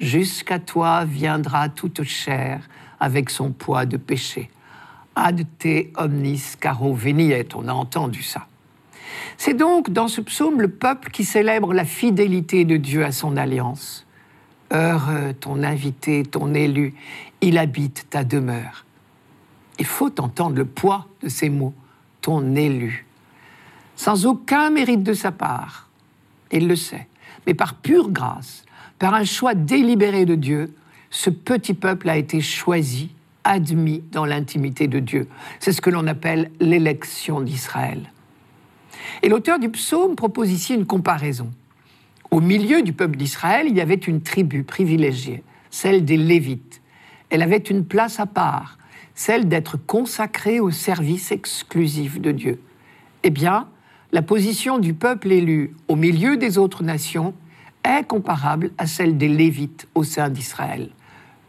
Jusqu'à 0.00 0.58
toi 0.58 1.04
viendra 1.04 1.68
toute 1.68 2.02
chair 2.04 2.68
avec 3.00 3.30
son 3.30 3.50
poids 3.50 3.86
de 3.86 3.96
péché. 3.96 4.50
Ad 5.14 5.44
te 5.58 5.86
omnis 5.96 6.56
caro 6.60 6.94
veniet, 6.94 7.48
on 7.54 7.68
a 7.68 7.72
entendu 7.72 8.22
ça. 8.22 8.46
C'est 9.36 9.54
donc 9.54 9.90
dans 9.90 10.08
ce 10.08 10.20
psaume 10.20 10.60
le 10.60 10.68
peuple 10.68 11.10
qui 11.10 11.24
célèbre 11.24 11.74
la 11.74 11.84
fidélité 11.84 12.64
de 12.64 12.76
Dieu 12.76 13.04
à 13.04 13.12
son 13.12 13.36
alliance. 13.36 14.05
Heureux 14.72 15.32
ton 15.38 15.62
invité, 15.62 16.24
ton 16.24 16.54
élu, 16.54 16.94
il 17.40 17.58
habite 17.58 18.06
ta 18.10 18.24
demeure. 18.24 18.84
Il 19.78 19.86
faut 19.86 20.20
entendre 20.20 20.56
le 20.56 20.64
poids 20.64 21.06
de 21.22 21.28
ces 21.28 21.50
mots, 21.50 21.74
ton 22.20 22.54
élu. 22.56 23.06
Sans 23.94 24.26
aucun 24.26 24.70
mérite 24.70 25.02
de 25.02 25.12
sa 25.12 25.32
part, 25.32 25.88
il 26.50 26.66
le 26.66 26.76
sait, 26.76 27.06
mais 27.46 27.54
par 27.54 27.74
pure 27.74 28.10
grâce, 28.10 28.64
par 28.98 29.14
un 29.14 29.24
choix 29.24 29.54
délibéré 29.54 30.24
de 30.24 30.34
Dieu, 30.34 30.74
ce 31.10 31.30
petit 31.30 31.74
peuple 31.74 32.08
a 32.08 32.16
été 32.16 32.40
choisi, 32.40 33.10
admis 33.44 34.02
dans 34.10 34.24
l'intimité 34.24 34.88
de 34.88 34.98
Dieu. 34.98 35.28
C'est 35.60 35.72
ce 35.72 35.80
que 35.80 35.90
l'on 35.90 36.06
appelle 36.06 36.50
l'élection 36.58 37.40
d'Israël. 37.40 38.10
Et 39.22 39.28
l'auteur 39.28 39.58
du 39.58 39.68
psaume 39.70 40.16
propose 40.16 40.50
ici 40.50 40.74
une 40.74 40.86
comparaison. 40.86 41.50
Au 42.36 42.42
milieu 42.42 42.82
du 42.82 42.92
peuple 42.92 43.16
d'Israël, 43.16 43.64
il 43.66 43.74
y 43.74 43.80
avait 43.80 43.94
une 43.94 44.20
tribu 44.20 44.62
privilégiée, 44.62 45.42
celle 45.70 46.04
des 46.04 46.18
Lévites. 46.18 46.82
Elle 47.30 47.40
avait 47.40 47.56
une 47.56 47.86
place 47.86 48.20
à 48.20 48.26
part, 48.26 48.76
celle 49.14 49.48
d'être 49.48 49.78
consacrée 49.78 50.60
au 50.60 50.70
service 50.70 51.32
exclusif 51.32 52.20
de 52.20 52.32
Dieu. 52.32 52.60
Eh 53.22 53.30
bien, 53.30 53.68
la 54.12 54.20
position 54.20 54.78
du 54.78 54.92
peuple 54.92 55.32
élu 55.32 55.74
au 55.88 55.96
milieu 55.96 56.36
des 56.36 56.58
autres 56.58 56.82
nations 56.82 57.32
est 57.82 58.06
comparable 58.06 58.70
à 58.76 58.86
celle 58.86 59.16
des 59.16 59.28
Lévites 59.28 59.88
au 59.94 60.04
sein 60.04 60.28
d'Israël. 60.28 60.90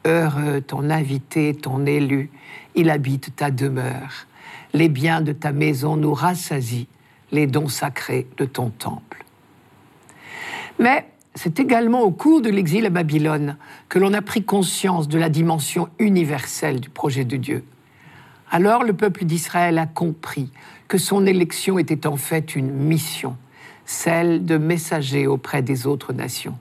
Heureux 0.06 0.62
ton 0.62 0.90
invité, 0.90 1.54
ton 1.54 1.86
élu, 1.86 2.30
il 2.76 2.90
habite 2.90 3.36
ta 3.36 3.52
demeure. 3.52 4.26
Les 4.72 4.88
biens 4.88 5.20
de 5.20 5.34
ta 5.34 5.52
maison 5.52 5.98
nous 5.98 6.14
rassasient, 6.14 6.88
les 7.34 7.46
dons 7.46 7.68
sacrés 7.68 8.26
de 8.38 8.46
ton 8.46 8.70
temple. 8.70 9.27
Mais 10.80 11.08
c'est 11.36 11.60
également 11.60 12.02
au 12.02 12.12
cours 12.12 12.42
de 12.42 12.50
l'exil 12.50 12.86
à 12.86 12.90
Babylone 12.90 13.58
que 13.90 14.00
l'on 14.00 14.14
a 14.14 14.22
pris 14.22 14.44
conscience 14.44 15.08
de 15.08 15.18
la 15.18 15.30
dimension 15.30 15.90
universelle 16.00 16.80
du 16.80 16.90
projet 16.90 17.26
de 17.26 17.38
Dieu. 17.38 17.64
Alors 18.52 18.84
le 18.84 18.94
peuple 18.94 19.26
d'Israël 19.26 19.78
a 19.78 19.86
compris 19.86 20.52
que 20.88 20.98
son 20.98 21.26
élection 21.26 21.78
était 21.80 22.08
en 22.08 22.16
fait 22.16 22.56
une 22.56 22.72
mission 22.72 23.36
celle 23.88 24.46
de 24.46 24.58
messager 24.58 25.26
auprès 25.26 25.64
des 25.64 25.88
autres 25.88 26.14
nations. 26.14 26.58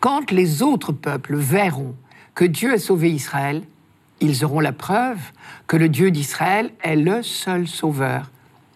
Quand 0.00 0.30
les 0.30 0.62
autres 0.62 0.92
peuples 0.92 1.36
verront 1.36 1.94
que 2.34 2.44
Dieu 2.44 2.74
a 2.74 2.78
sauvé 2.78 3.10
Israël, 3.10 3.62
ils 4.20 4.44
auront 4.44 4.60
la 4.60 4.72
preuve 4.72 5.20
que 5.66 5.76
le 5.76 5.88
Dieu 5.88 6.10
d'Israël 6.10 6.72
est 6.82 6.96
le 6.96 7.22
seul 7.22 7.68
sauveur, 7.68 8.30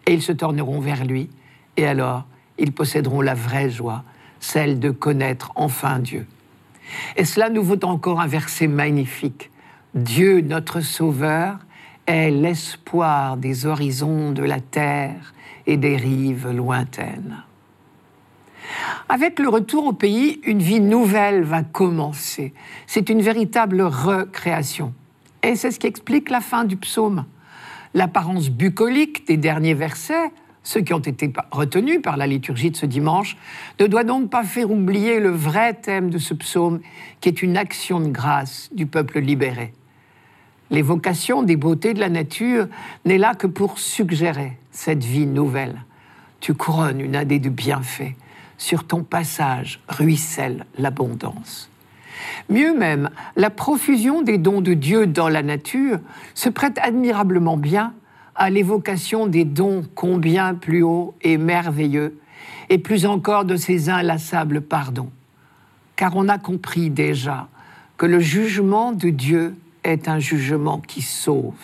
et 0.07 0.15
ils 0.15 0.23
se 0.23 0.33
tourneront 0.33 0.81
vers 0.81 1.05
lui, 1.05 1.29
et 1.77 1.87
alors 1.87 2.25
ils 2.59 2.73
posséderont 2.73 3.21
la 3.21 3.35
vraie 3.35 3.71
joie, 3.71 4.05
celle 4.41 4.79
de 4.79 4.91
connaître 4.91 5.53
enfin 5.55 5.99
Dieu. 5.99 6.27
Et 7.17 7.25
cela 7.25 7.51
nous 7.51 7.63
vaut 7.63 7.85
encore 7.85 8.21
un 8.21 8.27
verset 8.27 8.67
magnifique. 8.67 9.51
Dieu, 9.95 10.41
notre 10.41 10.81
Sauveur, 10.81 11.59
est 12.07 12.31
l'espoir 12.31 13.37
des 13.37 13.67
horizons 13.67 14.33
de 14.33 14.43
la 14.43 14.61
terre 14.61 15.35
et 15.67 15.77
des 15.77 15.97
rives 15.97 16.49
lointaines. 16.49 17.43
Avec 19.09 19.39
le 19.39 19.49
retour 19.49 19.87
au 19.87 19.93
pays, 19.93 20.41
une 20.45 20.61
vie 20.61 20.81
nouvelle 20.81 21.43
va 21.43 21.63
commencer. 21.63 22.53
C'est 22.87 23.09
une 23.09 23.23
véritable 23.23 23.83
recréation. 23.83 24.93
Et 25.43 25.57
c'est 25.57 25.71
ce 25.71 25.79
qui 25.79 25.87
explique 25.87 26.31
la 26.31 26.41
fin 26.41 26.65
du 26.65 26.77
psaume. 26.77 27.25
L'apparence 27.95 28.51
bucolique 28.51 29.27
des 29.27 29.37
derniers 29.37 29.75
versets, 29.75 30.31
ceux 30.69 30.83
qui 30.83 30.93
ont 30.93 30.99
été 30.99 31.33
retenus 31.51 32.03
par 32.03 32.19
la 32.19 32.27
liturgie 32.27 32.71
de 32.71 32.77
ce 32.77 32.85
dimanche, 32.85 33.39
ne 33.81 33.87
doit 33.87 34.05
donc 34.05 34.29
pas 34.29 34.45
faire 34.45 34.71
oublier 34.71 35.19
le 35.19 35.31
vrai 35.31 35.73
thème 35.73 36.11
de 36.11 36.19
ce 36.19 36.35
psaume, 36.35 36.81
qui 37.23 37.31
est 37.31 37.41
une 37.41 37.57
action 37.57 38.01
de 38.01 38.09
grâce 38.09 38.69
du 38.73 38.85
peuple 38.85 39.21
libéré. 39.21 39.73
L'évocation 40.71 41.43
des 41.43 41.57
beautés 41.57 41.95
de 41.95 42.01
la 42.01 42.11
nature 42.11 42.67
n'est 43.07 43.17
là 43.17 43.35
que 43.35 43.47
pour 43.47 43.79
suggérer 43.79 44.59
cette 44.71 45.03
vie 45.03 45.25
nouvelle. 45.25 45.87
Tu 46.41 46.53
couronnes 46.53 47.01
une 47.01 47.17
année 47.17 47.39
de 47.39 47.49
bienfaits 47.49 48.13
sur 48.59 48.87
ton 48.87 49.05
passage 49.05 49.81
ruisselle 49.89 50.67
l'abondance. 50.77 51.71
Mieux 52.51 52.77
même, 52.77 53.09
la 53.37 53.49
profusion 53.49 54.21
des 54.21 54.37
dons 54.37 54.61
de 54.61 54.75
Dieu 54.75 55.07
dans 55.07 55.31
la 55.31 55.43
nature 55.43 55.99
se 56.35 56.51
prête 56.51 56.79
admirablement 56.83 57.57
bien 57.57 57.95
à 58.39 58.51
l'évocation 58.51 59.27
des 59.27 59.45
dons 59.45 59.85
combien 59.95 60.55
plus 60.55 60.83
hauts 60.83 61.15
et 61.23 61.37
merveilleux, 61.37 62.19
et 62.71 62.79
plus 62.79 63.05
encore 63.05 63.45
de 63.45 63.57
ses 63.57 63.91
inlassables 63.91 64.61
pardons. 64.61 65.11
Car 65.97 66.17
on 66.17 66.29
a 66.29 66.39
compris 66.39 66.89
déjà 66.89 67.49
que 67.97 68.07
le 68.07 68.21
jugement 68.21 68.93
de 68.93 69.11
Dieu 69.11 69.57
est 69.83 70.09
un 70.09 70.21
jugement 70.21 70.79
qui 70.79 71.03
sauve. 71.03 71.59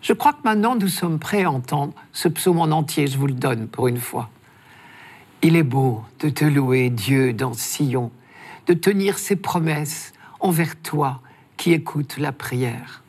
Je 0.00 0.14
crois 0.14 0.32
que 0.32 0.42
maintenant 0.44 0.74
nous 0.74 0.88
sommes 0.88 1.18
prêts 1.18 1.44
à 1.44 1.50
entendre 1.50 1.92
ce 2.12 2.28
psaume 2.28 2.58
en 2.58 2.70
entier, 2.70 3.06
je 3.06 3.18
vous 3.18 3.26
le 3.26 3.34
donne 3.34 3.68
pour 3.68 3.88
une 3.88 4.00
fois. 4.00 4.30
Il 5.42 5.54
est 5.54 5.62
beau 5.62 6.02
de 6.20 6.30
te 6.30 6.46
louer, 6.46 6.88
Dieu, 6.88 7.34
dans 7.34 7.52
Sion, 7.52 8.10
de 8.66 8.72
tenir 8.72 9.18
ses 9.18 9.36
promesses 9.36 10.14
envers 10.40 10.80
toi 10.80 11.20
qui 11.58 11.72
écoutes 11.72 12.16
la 12.16 12.32
prière. 12.32 13.02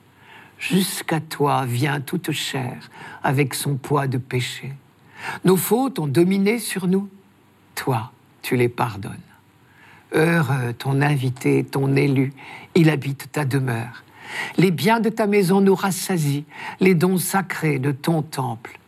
Jusqu'à 0.59 1.19
toi 1.19 1.65
vient 1.65 2.01
toute 2.01 2.31
chair 2.31 2.89
avec 3.23 3.53
son 3.53 3.75
poids 3.75 4.07
de 4.07 4.17
péché. 4.17 4.73
Nos 5.45 5.57
fautes 5.57 5.99
ont 5.99 6.07
dominé 6.07 6.59
sur 6.59 6.87
nous. 6.87 7.09
Toi, 7.75 8.11
tu 8.41 8.55
les 8.55 8.69
pardonnes. 8.69 9.13
Heureux 10.13 10.73
ton 10.77 11.01
invité, 11.01 11.63
ton 11.63 11.95
élu, 11.95 12.33
il 12.75 12.89
habite 12.89 13.31
ta 13.31 13.45
demeure. 13.45 14.03
Les 14.57 14.71
biens 14.71 14.99
de 14.99 15.09
ta 15.09 15.27
maison 15.27 15.61
nous 15.61 15.75
rassasient, 15.75 16.45
les 16.79 16.95
dons 16.95 17.17
sacrés 17.17 17.79
de 17.79 17.91
ton 17.91 18.21
temple 18.21 18.79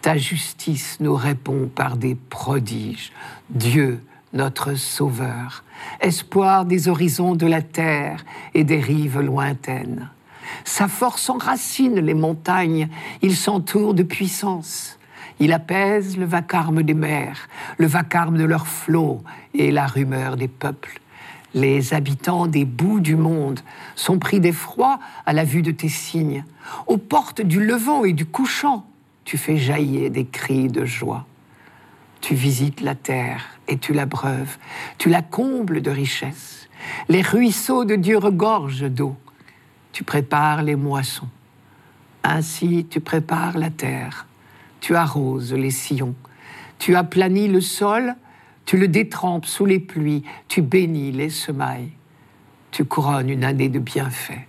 ta 0.00 0.16
justice 0.16 0.98
nous 1.00 1.14
répond 1.14 1.70
par 1.74 1.96
des 1.96 2.14
prodiges. 2.14 3.12
Dieu, 3.50 4.02
notre 4.32 4.74
Sauveur, 4.74 5.64
espoir 6.00 6.64
des 6.64 6.88
horizons 6.88 7.34
de 7.34 7.46
la 7.46 7.62
terre 7.62 8.24
et 8.54 8.64
des 8.64 8.80
rives 8.80 9.20
lointaines. 9.20 10.08
Sa 10.64 10.88
force 10.88 11.28
enracine 11.30 12.00
les 12.00 12.14
montagnes, 12.14 12.88
il 13.22 13.36
s'entoure 13.36 13.94
de 13.94 14.02
puissance. 14.02 14.98
Il 15.38 15.52
apaise 15.52 16.18
le 16.18 16.26
vacarme 16.26 16.82
des 16.82 16.94
mers, 16.94 17.48
le 17.78 17.86
vacarme 17.86 18.36
de 18.36 18.44
leurs 18.44 18.66
flots 18.66 19.22
et 19.54 19.70
la 19.70 19.86
rumeur 19.86 20.36
des 20.36 20.48
peuples. 20.48 21.00
Les 21.54 21.94
habitants 21.94 22.46
des 22.46 22.64
bouts 22.64 23.00
du 23.00 23.16
monde 23.16 23.60
sont 23.96 24.18
pris 24.18 24.38
d'effroi 24.38 25.00
à 25.26 25.32
la 25.32 25.44
vue 25.44 25.62
de 25.62 25.72
tes 25.72 25.88
signes. 25.88 26.44
Aux 26.86 26.98
portes 26.98 27.40
du 27.40 27.64
levant 27.64 28.04
et 28.04 28.12
du 28.12 28.26
couchant, 28.26 28.86
tu 29.24 29.38
fais 29.38 29.56
jaillir 29.56 30.10
des 30.10 30.26
cris 30.26 30.68
de 30.68 30.84
joie. 30.84 31.26
Tu 32.20 32.34
visites 32.34 32.82
la 32.82 32.94
terre 32.94 33.46
et 33.66 33.78
tu 33.78 33.94
la 33.94 34.06
breuves, 34.06 34.58
tu 34.98 35.08
la 35.08 35.22
combles 35.22 35.80
de 35.80 35.90
richesses. 35.90 36.68
Les 37.08 37.22
ruisseaux 37.22 37.84
de 37.84 37.96
Dieu 37.96 38.18
regorgent 38.18 38.90
d'eau. 38.90 39.16
Tu 39.92 40.04
prépares 40.04 40.62
les 40.62 40.76
moissons. 40.76 41.28
Ainsi 42.22 42.86
tu 42.88 43.00
prépares 43.00 43.58
la 43.58 43.70
terre, 43.70 44.26
tu 44.80 44.94
arroses 44.94 45.54
les 45.54 45.70
sillons, 45.70 46.14
tu 46.78 46.94
aplanis 46.94 47.48
le 47.48 47.60
sol, 47.60 48.14
tu 48.66 48.76
le 48.76 48.88
détrempes 48.88 49.46
sous 49.46 49.66
les 49.66 49.80
pluies, 49.80 50.22
tu 50.46 50.62
bénis 50.62 51.12
les 51.12 51.30
semailles, 51.30 51.90
tu 52.70 52.84
couronnes 52.84 53.30
une 53.30 53.44
année 53.44 53.68
de 53.68 53.78
bienfaits. 53.78 54.46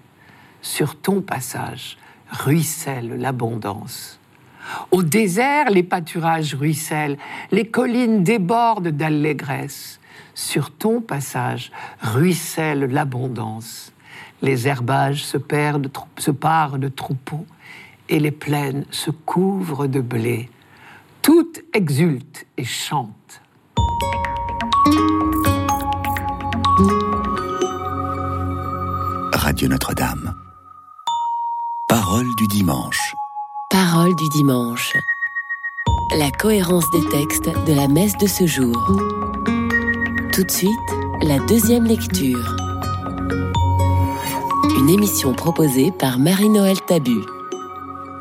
Sur 0.61 0.95
ton 0.95 1.21
passage 1.21 1.97
ruisselle 2.29 3.19
l'abondance. 3.19 4.19
Au 4.91 5.01
désert, 5.01 5.69
les 5.69 5.83
pâturages 5.83 6.53
ruissellent, 6.53 7.17
les 7.51 7.67
collines 7.67 8.23
débordent 8.23 8.89
d'allégresse. 8.89 9.99
Sur 10.33 10.71
ton 10.71 11.01
passage 11.01 11.71
ruisselle 12.01 12.85
l'abondance. 12.91 13.90
Les 14.41 14.67
herbages 14.67 15.23
se, 15.23 15.37
perdent, 15.37 15.91
se 16.17 16.31
parent 16.31 16.79
de 16.79 16.87
troupeaux 16.87 17.45
et 18.09 18.19
les 18.19 18.31
plaines 18.31 18.85
se 18.89 19.11
couvrent 19.11 19.87
de 19.87 20.01
blé. 20.01 20.49
Tout 21.21 21.51
exulte 21.73 22.45
et 22.57 22.65
chante. 22.65 23.41
Radio 29.33 29.67
Notre-Dame. 29.67 30.33
Parole 31.87 32.27
du 32.37 32.47
dimanche. 32.47 33.13
Parole 33.69 34.15
du 34.15 34.29
dimanche. 34.29 34.97
La 36.17 36.31
cohérence 36.31 36.89
des 36.91 37.05
textes 37.09 37.49
de 37.67 37.73
la 37.73 37.87
messe 37.87 38.17
de 38.17 38.27
ce 38.27 38.47
jour. 38.47 38.75
Tout 40.33 40.43
de 40.43 40.51
suite, 40.51 40.71
la 41.21 41.37
deuxième 41.45 41.85
lecture. 41.85 42.60
Une 44.81 44.89
émission 44.89 45.33
proposée 45.33 45.91
par 45.91 46.17
Marie-Noël 46.17 46.81
Tabu. 46.81 47.19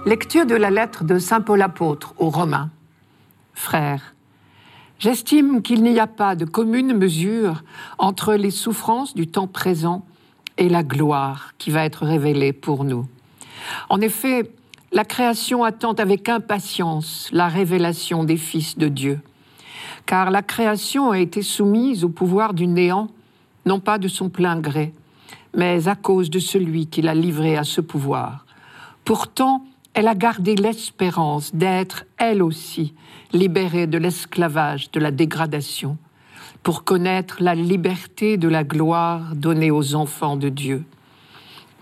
Lecture 0.05 0.45
de 0.45 0.55
la 0.55 0.69
lettre 0.69 1.05
de 1.05 1.19
Saint 1.19 1.41
Paul 1.41 1.63
apôtre 1.63 2.13
aux 2.19 2.29
Romains. 2.29 2.69
Frères, 3.55 4.15
j'estime 4.99 5.63
qu'il 5.63 5.83
n'y 5.83 5.99
a 5.99 6.07
pas 6.07 6.37
de 6.37 6.45
commune 6.45 6.95
mesure 6.95 7.63
entre 7.97 8.35
les 8.35 8.51
souffrances 8.51 9.15
du 9.15 9.27
temps 9.27 9.47
présent 9.47 10.05
et 10.59 10.69
la 10.69 10.83
gloire 10.83 11.55
qui 11.57 11.71
va 11.71 11.87
être 11.87 12.05
révélée 12.05 12.53
pour 12.53 12.85
nous. 12.85 13.09
En 13.89 14.03
effet, 14.03 14.53
la 14.93 15.07
création 15.07 15.65
attend 15.65 15.95
avec 15.95 16.29
impatience 16.29 17.31
la 17.33 17.49
révélation 17.49 18.23
des 18.23 18.37
fils 18.37 18.77
de 18.77 18.89
Dieu, 18.89 19.21
car 20.05 20.31
la 20.31 20.43
création 20.43 21.11
a 21.11 21.21
été 21.21 21.41
soumise 21.41 22.05
au 22.05 22.11
pouvoir 22.11 22.53
du 22.53 22.67
néant, 22.67 23.09
non 23.65 23.81
pas 23.81 23.97
de 23.97 24.09
son 24.09 24.29
plein 24.29 24.61
gré, 24.61 24.93
mais 25.55 25.89
à 25.89 25.95
cause 25.95 26.31
de 26.31 26.39
celui 26.39 26.87
qui 26.87 27.03
l'a 27.03 27.15
livré 27.15 27.57
à 27.57 27.65
ce 27.65 27.81
pouvoir. 27.81 28.47
Pourtant, 29.05 29.65
elle 29.95 30.09
a 30.09 30.15
gardé 30.15 30.55
l'espérance 30.55 31.55
d'être, 31.55 32.05
elle 32.17 32.43
aussi, 32.43 32.95
libérée 33.33 33.87
de 33.87 33.99
l'esclavage, 33.99 34.91
de 34.93 35.01
la 35.01 35.11
dégradation, 35.11 35.99
pour 36.63 36.85
connaître 36.85 37.43
la 37.43 37.55
liberté 37.55 38.37
de 38.37 38.49
la 38.49 38.65
gloire 38.65 39.35
donnée 39.35 39.71
aux 39.71 39.95
enfants 39.95 40.37
de 40.37 40.49
Dieu. 40.49 40.85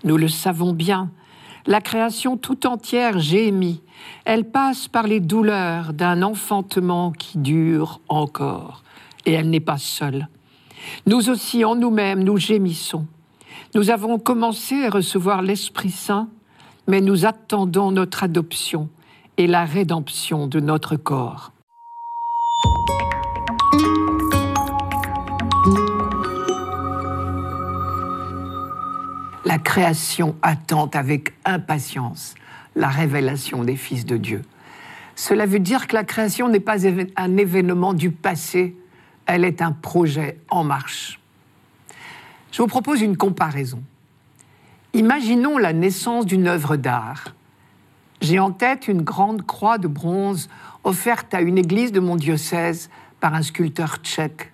Nous 0.05 0.17
le 0.17 0.29
savons 0.29 0.73
bien, 0.73 1.11
la 1.67 1.81
création 1.81 2.37
tout 2.37 2.67
entière 2.67 3.19
gémit, 3.19 3.83
elle 4.25 4.45
passe 4.45 4.89
par 4.89 5.07
les 5.07 5.21
douleurs 5.21 5.93
d'un 5.93 6.23
enfantement 6.23 7.13
qui 7.13 7.37
dure 7.37 8.01
encore, 8.09 8.83
et 9.27 9.33
elle 9.33 9.51
n'est 9.51 9.61
pas 9.61 9.77
seule. 9.77 10.29
Nous 11.07 11.29
aussi, 11.29 11.65
en 11.65 11.75
nous-mêmes, 11.75 12.23
nous 12.23 12.39
gémissons. 12.39 13.07
Nous 13.75 13.91
avons 13.91 14.19
commencé 14.19 14.87
à 14.87 14.91
recevoir 14.91 15.43
l'Esprit 15.43 15.91
Saint, 15.91 16.31
mais 16.87 17.03
nous 17.03 17.27
attendons 17.27 17.91
notre 17.91 18.23
adoption 18.23 18.89
et 19.37 19.47
la 19.47 19.67
rédemption 19.67 20.47
de 20.47 20.59
notre 20.59 20.97
corps. 20.97 21.53
La 29.45 29.59
création 29.59 30.35
attend 30.41 30.89
avec 30.95 31.35
impatience 31.45 32.35
la 32.75 32.89
révélation 32.89 33.65
des 33.65 33.77
fils 33.77 34.07
de 34.07 34.17
Dieu. 34.17 34.43
Cela 35.15 35.45
veut 35.45 35.59
dire 35.59 35.89
que 35.89 35.95
la 35.95 36.05
création 36.05 36.49
n'est 36.49 36.61
pas 36.61 36.87
un 36.87 37.37
événement 37.37 37.93
du 37.93 38.11
passé, 38.11 38.77
elle 39.27 39.45
est 39.45 39.61
un 39.61 39.73
projet 39.73 40.39
en 40.49 40.65
marche. 40.65 41.21
Je 42.51 42.63
vous 42.63 42.69
propose 42.69 43.03
une 43.03 43.17
comparaison. 43.17 43.83
Imaginons 44.95 45.59
la 45.59 45.73
naissance 45.73 46.27
d'une 46.27 46.47
œuvre 46.47 46.77
d'art. 46.77 47.35
J'ai 48.21 48.39
en 48.39 48.51
tête 48.51 48.89
une 48.89 49.03
grande 49.03 49.47
croix 49.47 49.79
de 49.79 49.87
bronze 49.87 50.49
offerte 50.83 51.35
à 51.35 51.41
une 51.41 51.59
église 51.59 51.93
de 51.93 52.01
mon 52.01 52.17
diocèse 52.17 52.91
par 53.21 53.35
un 53.35 53.43
sculpteur 53.43 53.99
tchèque. 54.03 54.53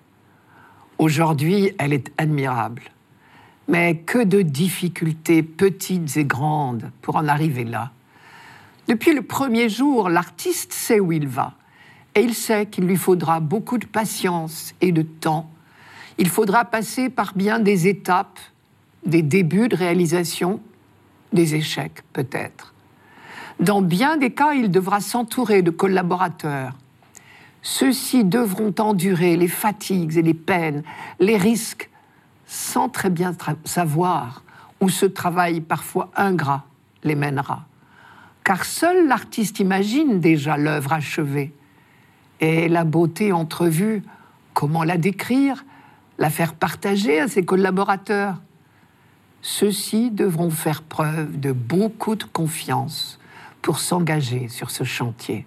Aujourd'hui, 0.97 1.71
elle 1.77 1.93
est 1.93 2.11
admirable. 2.17 2.83
Mais 3.67 3.97
que 3.97 4.23
de 4.23 4.41
difficultés 4.41 5.41
petites 5.41 6.17
et 6.17 6.25
grandes 6.25 6.91
pour 7.01 7.15
en 7.15 7.27
arriver 7.27 7.63
là. 7.63 7.91
Depuis 8.87 9.13
le 9.13 9.23
premier 9.23 9.69
jour, 9.69 10.09
l'artiste 10.09 10.73
sait 10.73 10.99
où 10.99 11.11
il 11.11 11.27
va 11.27 11.53
et 12.13 12.21
il 12.21 12.33
sait 12.33 12.67
qu'il 12.67 12.85
lui 12.85 12.95
faudra 12.95 13.39
beaucoup 13.39 13.77
de 13.77 13.85
patience 13.85 14.73
et 14.81 14.91
de 14.91 15.01
temps 15.01 15.49
il 16.17 16.29
faudra 16.29 16.65
passer 16.65 17.09
par 17.09 17.33
bien 17.35 17.59
des 17.59 17.87
étapes, 17.87 18.39
des 19.05 19.21
débuts 19.21 19.67
de 19.67 19.75
réalisation, 19.75 20.61
des 21.33 21.55
échecs 21.55 22.03
peut-être. 22.13 22.73
Dans 23.59 23.81
bien 23.81 24.17
des 24.17 24.31
cas, 24.31 24.53
il 24.53 24.69
devra 24.69 24.99
s'entourer 24.99 25.61
de 25.61 25.71
collaborateurs. 25.71 26.73
Ceux-ci 27.61 28.23
devront 28.23 28.73
endurer 28.79 29.37
les 29.37 29.47
fatigues 29.47 30.17
et 30.17 30.21
les 30.21 30.33
peines, 30.33 30.83
les 31.19 31.37
risques, 31.37 31.89
sans 32.45 32.89
très 32.89 33.09
bien 33.09 33.35
savoir 33.63 34.43
où 34.81 34.89
ce 34.89 35.05
travail 35.05 35.61
parfois 35.61 36.11
ingrat 36.15 36.65
les 37.03 37.15
mènera. 37.15 37.65
Car 38.43 38.65
seul 38.65 39.07
l'artiste 39.07 39.59
imagine 39.59 40.19
déjà 40.19 40.57
l'œuvre 40.57 40.93
achevée. 40.93 41.53
Et 42.39 42.67
la 42.67 42.83
beauté 42.83 43.31
entrevue, 43.31 44.03
comment 44.53 44.83
la 44.83 44.97
décrire? 44.97 45.65
La 46.17 46.29
faire 46.29 46.53
partager 46.53 47.19
à 47.19 47.27
ses 47.27 47.45
collaborateurs. 47.45 48.41
Ceux-ci 49.41 50.11
devront 50.11 50.49
faire 50.49 50.81
preuve 50.81 51.39
de 51.39 51.51
beaucoup 51.51 52.15
de 52.15 52.23
confiance 52.23 53.19
pour 53.61 53.79
s'engager 53.79 54.47
sur 54.47 54.71
ce 54.71 54.83
chantier. 54.83 55.45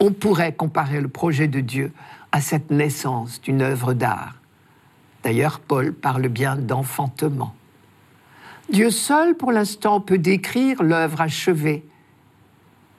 On 0.00 0.12
pourrait 0.12 0.54
comparer 0.54 1.00
le 1.00 1.08
projet 1.08 1.48
de 1.48 1.60
Dieu 1.60 1.92
à 2.30 2.40
cette 2.40 2.70
naissance 2.70 3.40
d'une 3.40 3.62
œuvre 3.62 3.94
d'art. 3.94 4.34
D'ailleurs, 5.24 5.58
Paul 5.58 5.92
parle 5.92 6.28
bien 6.28 6.56
d'enfantement. 6.56 7.54
Dieu 8.70 8.90
seul, 8.90 9.34
pour 9.34 9.50
l'instant, 9.50 10.00
peut 10.00 10.18
décrire 10.18 10.82
l'œuvre 10.82 11.20
achevée. 11.20 11.84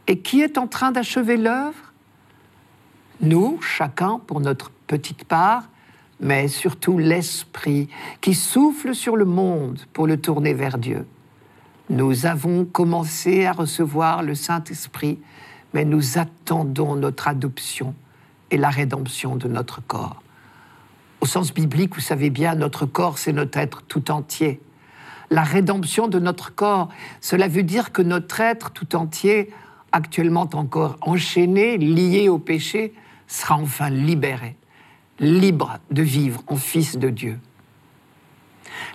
Et 0.07 0.19
qui 0.19 0.41
est 0.41 0.57
en 0.57 0.67
train 0.67 0.91
d'achever 0.91 1.37
l'œuvre? 1.37 1.93
Nous, 3.21 3.61
chacun 3.61 4.19
pour 4.19 4.41
notre 4.41 4.71
petite 4.87 5.23
part, 5.23 5.69
mais 6.19 6.47
surtout 6.47 6.97
l'Esprit 6.97 7.87
qui 8.21 8.33
souffle 8.33 8.93
sur 8.93 9.15
le 9.15 9.25
monde 9.25 9.79
pour 9.93 10.07
le 10.07 10.17
tourner 10.17 10.53
vers 10.53 10.77
Dieu. 10.77 11.05
Nous 11.89 12.25
avons 12.25 12.65
commencé 12.65 13.45
à 13.45 13.53
recevoir 13.53 14.21
le 14.21 14.35
Saint-Esprit, 14.35 15.19
mais 15.73 15.85
nous 15.85 16.17
attendons 16.17 16.95
notre 16.95 17.27
adoption 17.27 17.95
et 18.51 18.57
la 18.57 18.69
rédemption 18.69 19.35
de 19.35 19.47
notre 19.47 19.81
corps. 19.81 20.21
Au 21.21 21.25
sens 21.25 21.53
biblique, 21.53 21.95
vous 21.95 22.01
savez 22.01 22.29
bien, 22.29 22.55
notre 22.55 22.85
corps, 22.85 23.17
c'est 23.17 23.33
notre 23.33 23.57
être 23.57 23.81
tout 23.83 24.11
entier. 24.11 24.61
La 25.31 25.43
rédemption 25.43 26.07
de 26.07 26.19
notre 26.19 26.53
corps, 26.53 26.89
cela 27.21 27.47
veut 27.47 27.63
dire 27.63 27.91
que 27.91 28.01
notre 28.01 28.39
être 28.39 28.71
tout 28.71 28.95
entier, 28.95 29.51
actuellement 29.91 30.49
encore 30.53 30.97
enchaîné, 31.01 31.77
lié 31.77 32.29
au 32.29 32.39
péché, 32.39 32.93
sera 33.27 33.55
enfin 33.55 33.89
libéré 33.89 34.55
libre 35.19 35.79
de 35.91 36.01
vivre 36.01 36.43
en 36.47 36.55
fils 36.55 36.97
de 36.97 37.09
Dieu. 37.09 37.37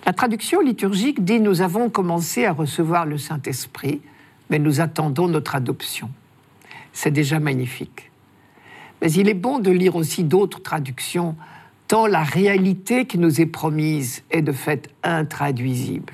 La 0.05 0.13
traduction 0.13 0.61
liturgique 0.61 1.23
dit 1.23 1.39
Nous 1.39 1.61
avons 1.61 1.89
commencé 1.89 2.45
à 2.45 2.53
recevoir 2.53 3.05
le 3.05 3.17
Saint-Esprit, 3.17 4.01
mais 4.49 4.59
nous 4.59 4.81
attendons 4.81 5.27
notre 5.27 5.55
adoption. 5.55 6.09
C'est 6.93 7.11
déjà 7.11 7.39
magnifique. 7.39 8.11
Mais 9.01 9.11
il 9.11 9.27
est 9.27 9.33
bon 9.33 9.59
de 9.59 9.71
lire 9.71 9.95
aussi 9.95 10.23
d'autres 10.23 10.61
traductions, 10.61 11.35
tant 11.87 12.07
la 12.07 12.23
réalité 12.23 13.05
qui 13.05 13.17
nous 13.17 13.41
est 13.41 13.45
promise 13.45 14.23
est 14.31 14.41
de 14.41 14.51
fait 14.51 14.89
intraduisible. 15.03 16.13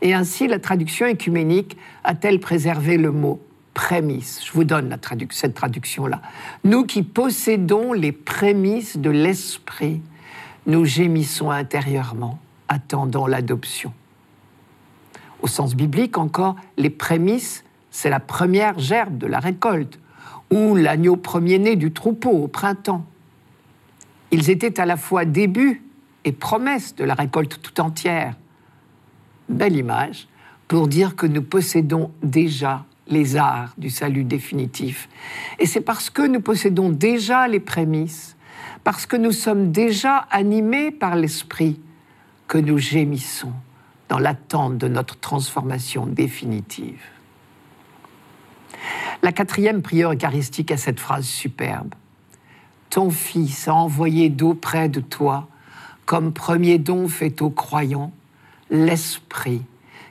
Et 0.00 0.14
ainsi, 0.14 0.46
la 0.46 0.58
traduction 0.58 1.06
écuménique 1.06 1.76
a-t-elle 2.04 2.40
préservé 2.40 2.96
le 2.96 3.12
mot 3.12 3.40
prémices. 3.78 4.40
Je 4.44 4.50
vous 4.54 4.64
donne 4.64 4.88
la 4.88 4.98
cette 5.30 5.54
traduction-là. 5.54 6.20
Nous 6.64 6.84
qui 6.84 7.04
possédons 7.04 7.92
les 7.92 8.10
prémices 8.10 8.96
de 8.96 9.08
l'esprit, 9.08 10.02
nous 10.66 10.84
gémissons 10.84 11.52
intérieurement, 11.52 12.40
attendant 12.66 13.28
l'adoption. 13.28 13.92
Au 15.42 15.46
sens 15.46 15.76
biblique 15.76 16.18
encore, 16.18 16.56
les 16.76 16.90
prémices, 16.90 17.62
c'est 17.92 18.10
la 18.10 18.18
première 18.18 18.80
gerbe 18.80 19.16
de 19.16 19.28
la 19.28 19.38
récolte, 19.38 20.00
ou 20.50 20.74
l'agneau 20.74 21.14
premier-né 21.14 21.76
du 21.76 21.92
troupeau 21.92 22.30
au 22.30 22.48
printemps. 22.48 23.06
Ils 24.32 24.50
étaient 24.50 24.80
à 24.80 24.86
la 24.86 24.96
fois 24.96 25.24
début 25.24 25.84
et 26.24 26.32
promesse 26.32 26.96
de 26.96 27.04
la 27.04 27.14
récolte 27.14 27.62
tout 27.62 27.80
entière. 27.80 28.34
Belle 29.48 29.76
image 29.76 30.26
pour 30.66 30.88
dire 30.88 31.14
que 31.14 31.28
nous 31.28 31.42
possédons 31.42 32.10
déjà 32.24 32.84
les 33.08 33.36
arts 33.36 33.72
du 33.78 33.90
salut 33.90 34.24
définitif. 34.24 35.08
Et 35.58 35.66
c'est 35.66 35.80
parce 35.80 36.10
que 36.10 36.22
nous 36.22 36.40
possédons 36.40 36.90
déjà 36.90 37.48
les 37.48 37.60
prémices, 37.60 38.36
parce 38.84 39.06
que 39.06 39.16
nous 39.16 39.32
sommes 39.32 39.72
déjà 39.72 40.16
animés 40.30 40.90
par 40.90 41.16
l'Esprit, 41.16 41.80
que 42.46 42.58
nous 42.58 42.78
gémissons, 42.78 43.52
dans 44.08 44.18
l'attente 44.18 44.78
de 44.78 44.88
notre 44.88 45.18
transformation 45.18 46.06
définitive. 46.06 47.02
La 49.22 49.32
quatrième 49.32 49.82
prière 49.82 50.12
eucharistique 50.12 50.70
a 50.70 50.76
cette 50.76 51.00
phrase 51.00 51.26
superbe. 51.26 51.94
Ton 52.90 53.10
Fils 53.10 53.68
a 53.68 53.74
envoyé 53.74 54.30
d'auprès 54.30 54.88
de 54.88 55.00
toi, 55.00 55.48
comme 56.06 56.32
premier 56.32 56.78
don 56.78 57.08
fait 57.08 57.42
aux 57.42 57.50
croyants, 57.50 58.12
l'Esprit, 58.70 59.62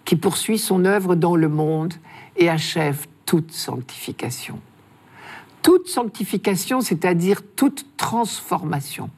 qui 0.06 0.16
poursuit 0.16 0.60
son 0.60 0.86
œuvre 0.86 1.16
dans 1.16 1.36
le 1.36 1.50
monde 1.50 1.94
et 2.38 2.50
achève 2.50 3.06
toute 3.26 3.52
sanctification. 3.52 4.60
Toute 5.62 5.88
sanctification, 5.88 6.82
c'est-à-dire 6.82 7.42
toute 7.56 7.86
transformation. 7.98 9.10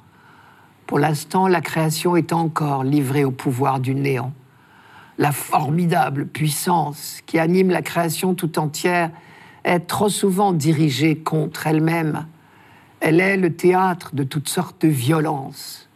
Pour 0.88 0.98
l'instant, 0.98 1.48
la 1.48 1.62
création 1.62 2.16
est 2.16 2.34
encore 2.34 2.84
livrée 2.84 3.24
au 3.24 3.32
pouvoir 3.32 3.80
du 3.80 3.94
néant. 3.94 4.34
La 5.20 5.32
formidable 5.32 6.26
puissance 6.26 7.22
qui 7.26 7.38
anime 7.38 7.70
la 7.70 7.82
création 7.82 8.34
tout 8.34 8.58
entière 8.58 9.12
est 9.64 9.82
trop 9.82 10.10
souvent 10.10 10.54
dirigée 10.54 11.18
contre 11.18 11.68
elle-même. 11.68 12.26
Elle 13.02 13.20
est 13.20 13.38
le 13.38 13.54
théâtre 13.54 14.16
de 14.16 14.24
toutes 14.24 14.50
sortes 14.50 14.82
de 14.82 14.88
violences. 14.88 15.88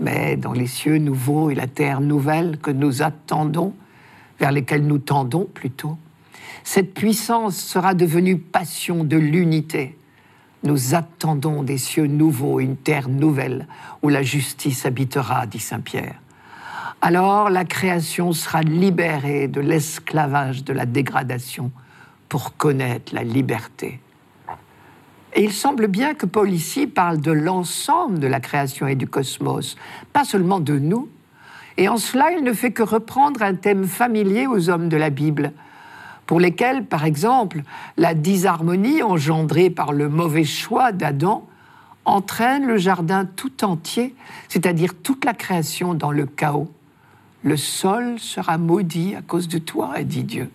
Mais 0.00 0.36
dans 0.36 0.52
les 0.52 0.68
cieux 0.68 0.98
nouveaux 0.98 1.50
et 1.50 1.54
la 1.54 1.66
terre 1.66 2.00
nouvelle 2.00 2.58
que 2.58 2.70
nous 2.70 3.02
attendons, 3.02 3.74
vers 4.38 4.52
lesquels 4.52 4.86
nous 4.86 4.98
tendons 4.98 5.44
plutôt, 5.44 5.98
cette 6.64 6.94
puissance 6.94 7.56
sera 7.56 7.94
devenue 7.94 8.38
passion 8.38 9.04
de 9.04 9.16
l'unité. 9.16 9.96
Nous 10.64 10.94
attendons 10.94 11.62
des 11.62 11.78
cieux 11.78 12.06
nouveaux, 12.06 12.60
une 12.60 12.76
terre 12.76 13.08
nouvelle, 13.08 13.66
où 14.02 14.08
la 14.08 14.22
justice 14.22 14.86
habitera, 14.86 15.46
dit 15.46 15.60
Saint 15.60 15.80
Pierre. 15.80 16.20
Alors 17.00 17.48
la 17.48 17.64
création 17.64 18.32
sera 18.32 18.62
libérée 18.62 19.46
de 19.46 19.60
l'esclavage 19.60 20.64
de 20.64 20.72
la 20.72 20.84
dégradation 20.84 21.70
pour 22.28 22.56
connaître 22.56 23.14
la 23.14 23.22
liberté. 23.22 24.00
Et 25.34 25.44
il 25.44 25.52
semble 25.52 25.86
bien 25.86 26.14
que 26.14 26.26
Paul 26.26 26.50
ici 26.50 26.86
parle 26.86 27.20
de 27.20 27.30
l'ensemble 27.30 28.18
de 28.18 28.26
la 28.26 28.40
création 28.40 28.88
et 28.88 28.96
du 28.96 29.06
cosmos, 29.06 29.76
pas 30.12 30.24
seulement 30.24 30.58
de 30.58 30.78
nous. 30.78 31.08
Et 31.76 31.88
en 31.88 31.98
cela, 31.98 32.32
il 32.32 32.42
ne 32.42 32.52
fait 32.52 32.72
que 32.72 32.82
reprendre 32.82 33.42
un 33.42 33.54
thème 33.54 33.84
familier 33.84 34.48
aux 34.48 34.68
hommes 34.68 34.88
de 34.88 34.96
la 34.96 35.10
Bible, 35.10 35.52
pour 36.28 36.40
lesquels, 36.40 36.84
par 36.84 37.06
exemple, 37.06 37.62
la 37.96 38.12
disharmonie 38.12 39.02
engendrée 39.02 39.70
par 39.70 39.94
le 39.94 40.10
mauvais 40.10 40.44
choix 40.44 40.92
d'Adam 40.92 41.48
entraîne 42.04 42.66
le 42.66 42.76
jardin 42.76 43.24
tout 43.24 43.64
entier, 43.64 44.14
c'est-à-dire 44.46 44.92
toute 45.02 45.24
la 45.24 45.32
création 45.32 45.94
dans 45.94 46.10
le 46.10 46.26
chaos. 46.26 46.70
Le 47.42 47.56
sol 47.56 48.18
sera 48.18 48.58
maudit 48.58 49.14
à 49.14 49.22
cause 49.22 49.48
de 49.48 49.56
toi, 49.56 49.92
a 49.94 50.02
dit 50.02 50.22
Dieu. 50.22 50.50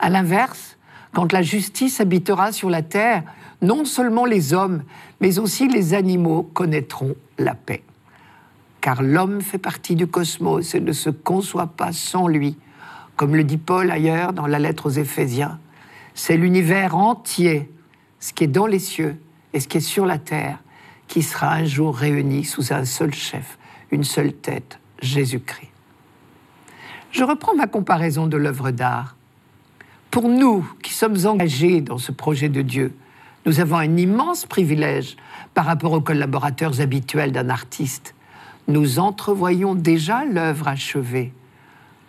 À 0.00 0.08
l'inverse, 0.08 0.78
quand 1.12 1.30
la 1.30 1.42
justice 1.42 2.00
habitera 2.00 2.50
sur 2.50 2.70
la 2.70 2.80
terre, 2.80 3.22
non 3.60 3.84
seulement 3.84 4.24
les 4.24 4.54
hommes, 4.54 4.82
mais 5.20 5.38
aussi 5.38 5.68
les 5.68 5.92
animaux 5.92 6.42
connaîtront 6.54 7.14
la 7.36 7.54
paix. 7.54 7.82
Car 8.80 9.02
l'homme 9.02 9.42
fait 9.42 9.58
partie 9.58 9.94
du 9.94 10.06
cosmos 10.06 10.74
et 10.74 10.80
ne 10.80 10.92
se 10.92 11.10
conçoit 11.10 11.66
pas 11.66 11.92
sans 11.92 12.28
lui. 12.28 12.56
Comme 13.22 13.36
le 13.36 13.44
dit 13.44 13.56
Paul 13.56 13.88
ailleurs 13.92 14.32
dans 14.32 14.48
la 14.48 14.58
lettre 14.58 14.86
aux 14.86 14.90
Éphésiens, 14.90 15.60
c'est 16.12 16.36
l'univers 16.36 16.96
entier, 16.96 17.70
ce 18.18 18.32
qui 18.32 18.42
est 18.42 18.48
dans 18.48 18.66
les 18.66 18.80
cieux 18.80 19.16
et 19.52 19.60
ce 19.60 19.68
qui 19.68 19.76
est 19.76 19.80
sur 19.80 20.06
la 20.06 20.18
terre, 20.18 20.58
qui 21.06 21.22
sera 21.22 21.52
un 21.52 21.64
jour 21.64 21.96
réuni 21.96 22.44
sous 22.44 22.72
un 22.72 22.84
seul 22.84 23.14
chef, 23.14 23.58
une 23.92 24.02
seule 24.02 24.32
tête, 24.32 24.80
Jésus-Christ. 25.00 25.70
Je 27.12 27.22
reprends 27.22 27.54
ma 27.54 27.68
comparaison 27.68 28.26
de 28.26 28.36
l'œuvre 28.36 28.72
d'art. 28.72 29.14
Pour 30.10 30.28
nous 30.28 30.68
qui 30.82 30.92
sommes 30.92 31.24
engagés 31.24 31.80
dans 31.80 31.98
ce 31.98 32.10
projet 32.10 32.48
de 32.48 32.62
Dieu, 32.62 32.92
nous 33.46 33.60
avons 33.60 33.76
un 33.76 33.96
immense 33.98 34.46
privilège 34.46 35.16
par 35.54 35.66
rapport 35.66 35.92
aux 35.92 36.00
collaborateurs 36.00 36.80
habituels 36.80 37.30
d'un 37.30 37.50
artiste. 37.50 38.16
Nous 38.66 38.98
entrevoyons 38.98 39.76
déjà 39.76 40.24
l'œuvre 40.24 40.66
achevée. 40.66 41.32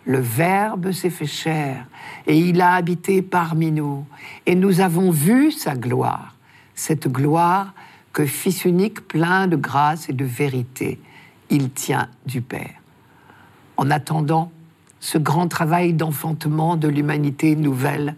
Le 0.06 0.18
Verbe 0.18 0.92
s'est 0.92 1.10
fait 1.10 1.26
chair 1.26 1.86
et 2.26 2.38
il 2.38 2.60
a 2.60 2.72
habité 2.72 3.22
parmi 3.22 3.70
nous. 3.70 4.04
Et 4.46 4.54
nous 4.54 4.80
avons 4.80 5.10
vu 5.10 5.50
sa 5.50 5.74
gloire, 5.74 6.34
cette 6.74 7.08
gloire 7.08 7.72
que 8.12 8.26
Fils 8.26 8.64
unique 8.64 9.08
plein 9.08 9.46
de 9.46 9.56
grâce 9.56 10.08
et 10.08 10.12
de 10.12 10.24
vérité, 10.24 11.00
il 11.50 11.70
tient 11.70 12.08
du 12.26 12.42
Père. 12.42 12.74
En 13.76 13.90
attendant, 13.90 14.52
ce 15.00 15.18
grand 15.18 15.48
travail 15.48 15.94
d'enfantement 15.94 16.76
de 16.76 16.88
l'humanité 16.88 17.56
nouvelle 17.56 18.14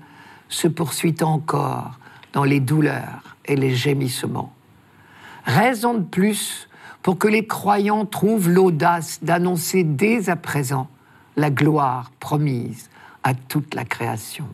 se 0.49 0.68
poursuit 0.68 1.16
encore 1.22 1.99
dans 2.33 2.44
les 2.44 2.61
douleurs 2.61 3.37
et 3.44 3.57
les 3.57 3.75
gémissements. 3.75 4.53
Raison 5.44 5.94
de 5.94 6.03
plus 6.03 6.68
pour 7.03 7.18
que 7.18 7.29
les 7.29 7.46
croyants 7.46 8.05
trouvent 8.05 8.49
l'audace 8.49 9.20
d'annoncer 9.22 9.85
dès 9.85 10.29
à 10.29 10.37
présent 10.37 10.88
la 11.37 11.51
gloire 11.51 12.11
promise 12.18 12.88
à 13.22 13.35
toute 13.35 13.75
la 13.75 13.85
création. 13.85 14.46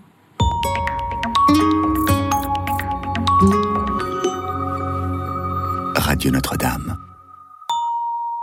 Radio 5.95 6.31
Notre-Dame. 6.33 6.97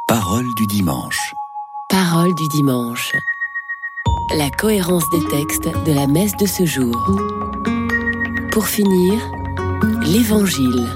Parole 0.08 0.46
du 0.56 0.66
dimanche. 0.68 1.34
Parole 1.90 2.34
du 2.36 2.48
dimanche. 2.50 3.14
La 4.36 4.50
cohérence 4.50 5.10
des 5.10 5.26
textes 5.28 5.68
de 5.86 5.94
la 5.94 6.08
messe 6.08 6.36
de 6.38 6.46
ce 6.46 6.66
jour. 6.66 6.96
Pour 8.52 8.68
finir, 8.68 9.20
l'Évangile. 10.02 10.88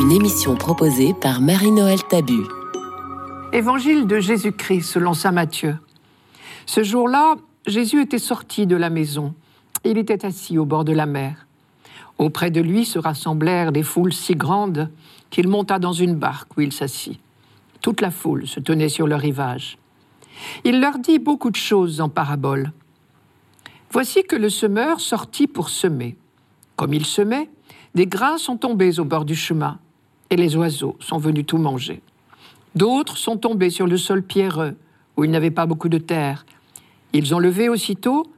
Une 0.00 0.12
émission 0.12 0.54
proposée 0.54 1.14
par 1.14 1.40
Marie-Noël 1.40 2.02
Tabu. 2.04 2.42
Évangile 3.54 4.06
de 4.06 4.18
Jésus-Christ 4.18 4.80
selon 4.80 5.12
Saint 5.12 5.32
Matthieu. 5.32 5.76
Ce 6.64 6.82
jour-là, 6.82 7.34
Jésus 7.66 8.00
était 8.00 8.16
sorti 8.16 8.66
de 8.66 8.76
la 8.76 8.88
maison. 8.88 9.34
Il 9.84 9.98
était 9.98 10.24
assis 10.24 10.56
au 10.56 10.64
bord 10.64 10.86
de 10.86 10.94
la 10.94 11.04
mer. 11.04 11.46
Auprès 12.16 12.50
de 12.50 12.62
lui 12.62 12.86
se 12.86 12.98
rassemblèrent 12.98 13.70
des 13.70 13.82
foules 13.82 14.14
si 14.14 14.36
grandes 14.36 14.90
qu'il 15.28 15.48
monta 15.48 15.78
dans 15.78 15.92
une 15.92 16.14
barque 16.14 16.56
où 16.56 16.62
il 16.62 16.72
s'assit. 16.72 17.20
Toute 17.82 18.00
la 18.00 18.10
foule 18.10 18.46
se 18.46 18.58
tenait 18.58 18.88
sur 18.88 19.06
le 19.06 19.16
rivage. 19.16 19.76
Il 20.64 20.80
leur 20.80 20.98
dit 20.98 21.18
beaucoup 21.18 21.50
de 21.50 21.56
choses 21.56 22.00
en 22.00 22.08
paraboles. 22.08 22.72
Voici 23.90 24.22
que 24.22 24.36
le 24.36 24.48
semeur 24.48 24.98
sortit 24.98 25.46
pour 25.46 25.68
semer. 25.68 26.16
Comme 26.74 26.94
il 26.94 27.04
semait, 27.04 27.50
des 27.94 28.06
grains 28.06 28.38
sont 28.38 28.56
tombés 28.56 28.98
au 28.98 29.04
bord 29.04 29.26
du 29.26 29.36
chemin, 29.36 29.78
et 30.30 30.36
les 30.36 30.56
oiseaux 30.56 30.96
sont 31.00 31.18
venus 31.18 31.44
tout 31.44 31.58
manger. 31.58 32.00
D'autres 32.74 33.16
sont 33.16 33.36
tombés 33.36 33.70
sur 33.70 33.86
le 33.86 33.96
sol 33.96 34.22
pierreux, 34.22 34.76
où 35.16 35.24
il 35.24 35.30
n'avait 35.30 35.50
pas 35.50 35.66
beaucoup 35.66 35.88
de 35.88 35.98
terre. 35.98 36.46
Ils 37.12 37.34
ont 37.34 37.38
levé 37.38 37.68
aussitôt, 37.68 38.32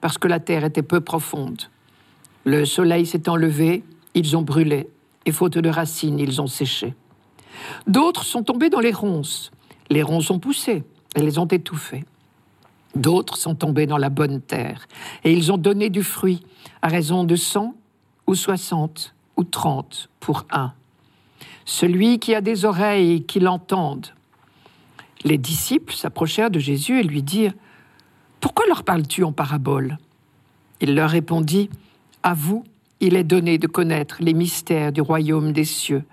parce 0.00 0.18
que 0.18 0.28
la 0.28 0.40
terre 0.40 0.64
était 0.64 0.82
peu 0.82 1.00
profonde. 1.00 1.62
Le 2.44 2.64
soleil 2.64 3.06
s'étant 3.06 3.36
levé, 3.36 3.82
ils 4.14 4.36
ont 4.36 4.42
brûlé, 4.42 4.88
et 5.24 5.32
faute 5.32 5.58
de 5.58 5.68
racines, 5.68 6.18
ils 6.18 6.40
ont 6.40 6.46
séché. 6.46 6.94
D'autres 7.86 8.24
sont 8.24 8.42
tombés 8.42 8.70
dans 8.70 8.80
les 8.80 8.92
ronces. 8.92 9.50
Les 9.90 10.02
ronces 10.02 10.30
ont 10.30 10.38
poussé, 10.38 10.84
et 11.16 11.22
les 11.22 11.38
ont 11.38 11.46
étouffés. 11.46 12.04
D'autres 12.94 13.36
sont 13.36 13.54
tombés 13.54 13.86
dans 13.86 13.98
la 13.98 14.10
bonne 14.10 14.40
terre, 14.40 14.86
et 15.24 15.32
ils 15.32 15.52
ont 15.52 15.58
donné 15.58 15.90
du 15.90 16.02
fruit, 16.02 16.42
à 16.82 16.88
raison 16.88 17.24
de 17.24 17.36
cent 17.36 17.74
ou 18.26 18.34
soixante 18.34 19.14
ou 19.36 19.44
trente 19.44 20.10
pour 20.20 20.46
un. 20.50 20.72
Celui 21.70 22.18
qui 22.18 22.34
a 22.34 22.40
des 22.40 22.64
oreilles, 22.64 23.24
qui 23.24 23.40
l'entende. 23.40 24.06
Les 25.22 25.36
disciples 25.36 25.92
s'approchèrent 25.92 26.50
de 26.50 26.58
Jésus 26.58 26.98
et 26.98 27.02
lui 27.02 27.22
dirent 27.22 27.52
Pourquoi 28.40 28.64
leur 28.68 28.84
parles-tu 28.84 29.22
en 29.22 29.32
parabole? 29.32 29.98
Il 30.80 30.94
leur 30.94 31.10
répondit 31.10 31.68
À 32.22 32.32
vous, 32.32 32.64
il 33.00 33.16
est 33.16 33.22
donné 33.22 33.58
de 33.58 33.66
connaître 33.66 34.16
les 34.20 34.32
mystères 34.32 34.92
du 34.92 35.02
royaume 35.02 35.52
des 35.52 35.66
cieux, 35.66 36.04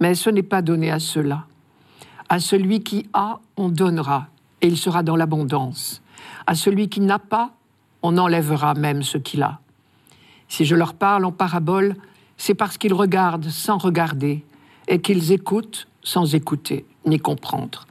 mais 0.00 0.16
ce 0.16 0.30
n'est 0.30 0.42
pas 0.42 0.62
donné 0.62 0.90
à 0.90 0.98
ceux-là. 0.98 1.44
À 2.28 2.40
celui 2.40 2.82
qui 2.82 3.06
a, 3.12 3.38
on 3.56 3.68
donnera, 3.68 4.26
et 4.62 4.66
il 4.66 4.76
sera 4.76 5.04
dans 5.04 5.14
l'abondance. 5.14 6.02
À 6.44 6.56
celui 6.56 6.88
qui 6.88 7.00
n'a 7.00 7.20
pas, 7.20 7.52
on 8.02 8.18
enlèvera 8.18 8.74
même 8.74 9.04
ce 9.04 9.16
qu'il 9.16 9.44
a. 9.44 9.60
Si 10.48 10.64
je 10.64 10.74
leur 10.74 10.94
parle 10.94 11.24
en 11.24 11.30
parabole, 11.30 11.94
c'est 12.36 12.54
parce 12.54 12.76
qu'ils 12.78 12.94
regardent 12.94 13.48
sans 13.48 13.78
regarder 13.78 14.44
et 14.88 15.00
qu'ils 15.00 15.32
écoutent 15.32 15.86
sans 16.02 16.34
écouter 16.34 16.84
ni 17.06 17.18
comprendre. 17.20 17.86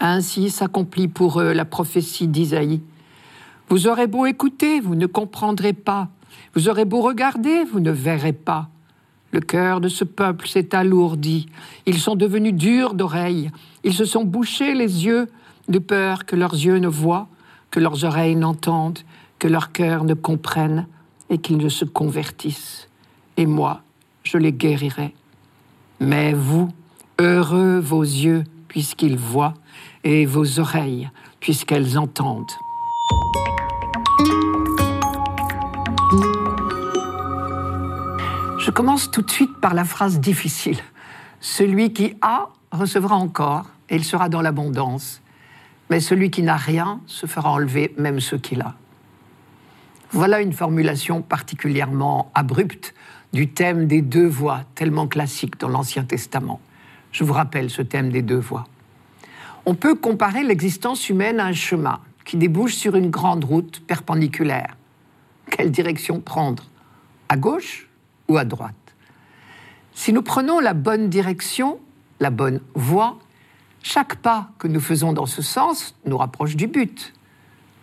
Ainsi 0.00 0.50
s'accomplit 0.50 1.08
pour 1.08 1.40
eux 1.40 1.52
la 1.52 1.64
prophétie 1.64 2.28
d'Isaïe. 2.28 2.82
Vous 3.68 3.86
aurez 3.86 4.06
beau 4.06 4.26
écouter, 4.26 4.80
vous 4.80 4.96
ne 4.96 5.06
comprendrez 5.06 5.72
pas. 5.72 6.08
Vous 6.54 6.68
aurez 6.68 6.84
beau 6.84 7.00
regarder, 7.00 7.64
vous 7.64 7.80
ne 7.80 7.90
verrez 7.92 8.32
pas. 8.32 8.68
Le 9.30 9.40
cœur 9.40 9.80
de 9.80 9.88
ce 9.88 10.04
peuple 10.04 10.46
s'est 10.46 10.74
alourdi. 10.74 11.46
Ils 11.86 11.98
sont 11.98 12.16
devenus 12.16 12.54
durs 12.54 12.94
d'oreilles. 12.94 13.50
Ils 13.82 13.94
se 13.94 14.04
sont 14.04 14.24
bouchés 14.24 14.74
les 14.74 15.06
yeux 15.06 15.28
de 15.68 15.78
peur 15.78 16.26
que 16.26 16.36
leurs 16.36 16.54
yeux 16.54 16.78
ne 16.78 16.88
voient, 16.88 17.28
que 17.70 17.80
leurs 17.80 18.04
oreilles 18.04 18.36
n'entendent, 18.36 19.00
que 19.38 19.48
leur 19.48 19.72
cœur 19.72 20.04
ne 20.04 20.14
comprenne 20.14 20.86
et 21.30 21.38
qu'ils 21.38 21.56
ne 21.56 21.68
se 21.68 21.84
convertissent. 21.84 22.88
Et 23.36 23.46
moi, 23.46 23.82
je 24.22 24.38
les 24.38 24.52
guérirai. 24.52 25.14
Mais 26.06 26.34
vous, 26.34 26.68
heureux 27.18 27.78
vos 27.78 28.02
yeux, 28.02 28.44
puisqu'ils 28.68 29.16
voient, 29.16 29.54
et 30.02 30.26
vos 30.26 30.60
oreilles, 30.60 31.10
puisqu'elles 31.40 31.96
entendent. 31.96 32.44
Je 38.58 38.70
commence 38.70 39.10
tout 39.10 39.22
de 39.22 39.30
suite 39.30 39.56
par 39.62 39.72
la 39.72 39.84
phrase 39.84 40.20
difficile. 40.20 40.78
Celui 41.40 41.94
qui 41.94 42.14
a 42.20 42.48
recevra 42.70 43.16
encore, 43.16 43.66
et 43.88 43.96
il 43.96 44.04
sera 44.04 44.28
dans 44.28 44.42
l'abondance. 44.42 45.22
Mais 45.88 46.00
celui 46.00 46.30
qui 46.30 46.42
n'a 46.42 46.56
rien 46.56 47.00
se 47.06 47.24
fera 47.24 47.50
enlever 47.50 47.94
même 47.96 48.20
ce 48.20 48.36
qu'il 48.36 48.60
a. 48.60 48.74
Voilà 50.14 50.40
une 50.40 50.52
formulation 50.52 51.22
particulièrement 51.22 52.30
abrupte 52.36 52.94
du 53.32 53.48
thème 53.48 53.88
des 53.88 54.00
deux 54.00 54.28
voies, 54.28 54.60
tellement 54.76 55.08
classique 55.08 55.58
dans 55.58 55.66
l'Ancien 55.66 56.04
Testament. 56.04 56.60
Je 57.10 57.24
vous 57.24 57.32
rappelle 57.32 57.68
ce 57.68 57.82
thème 57.82 58.10
des 58.10 58.22
deux 58.22 58.38
voies. 58.38 58.68
On 59.66 59.74
peut 59.74 59.96
comparer 59.96 60.44
l'existence 60.44 61.08
humaine 61.08 61.40
à 61.40 61.46
un 61.46 61.52
chemin 61.52 61.98
qui 62.24 62.36
débouche 62.36 62.76
sur 62.76 62.94
une 62.94 63.10
grande 63.10 63.42
route 63.42 63.82
perpendiculaire. 63.88 64.76
Quelle 65.50 65.72
direction 65.72 66.20
prendre? 66.20 66.62
À 67.28 67.36
gauche 67.36 67.88
ou 68.28 68.36
à 68.36 68.44
droite? 68.44 68.94
Si 69.94 70.12
nous 70.12 70.22
prenons 70.22 70.60
la 70.60 70.74
bonne 70.74 71.08
direction, 71.08 71.80
la 72.20 72.30
bonne 72.30 72.60
voie, 72.76 73.18
chaque 73.82 74.14
pas 74.14 74.50
que 74.60 74.68
nous 74.68 74.80
faisons 74.80 75.12
dans 75.12 75.26
ce 75.26 75.42
sens 75.42 75.96
nous 76.06 76.18
rapproche 76.18 76.54
du 76.54 76.68
but. 76.68 77.12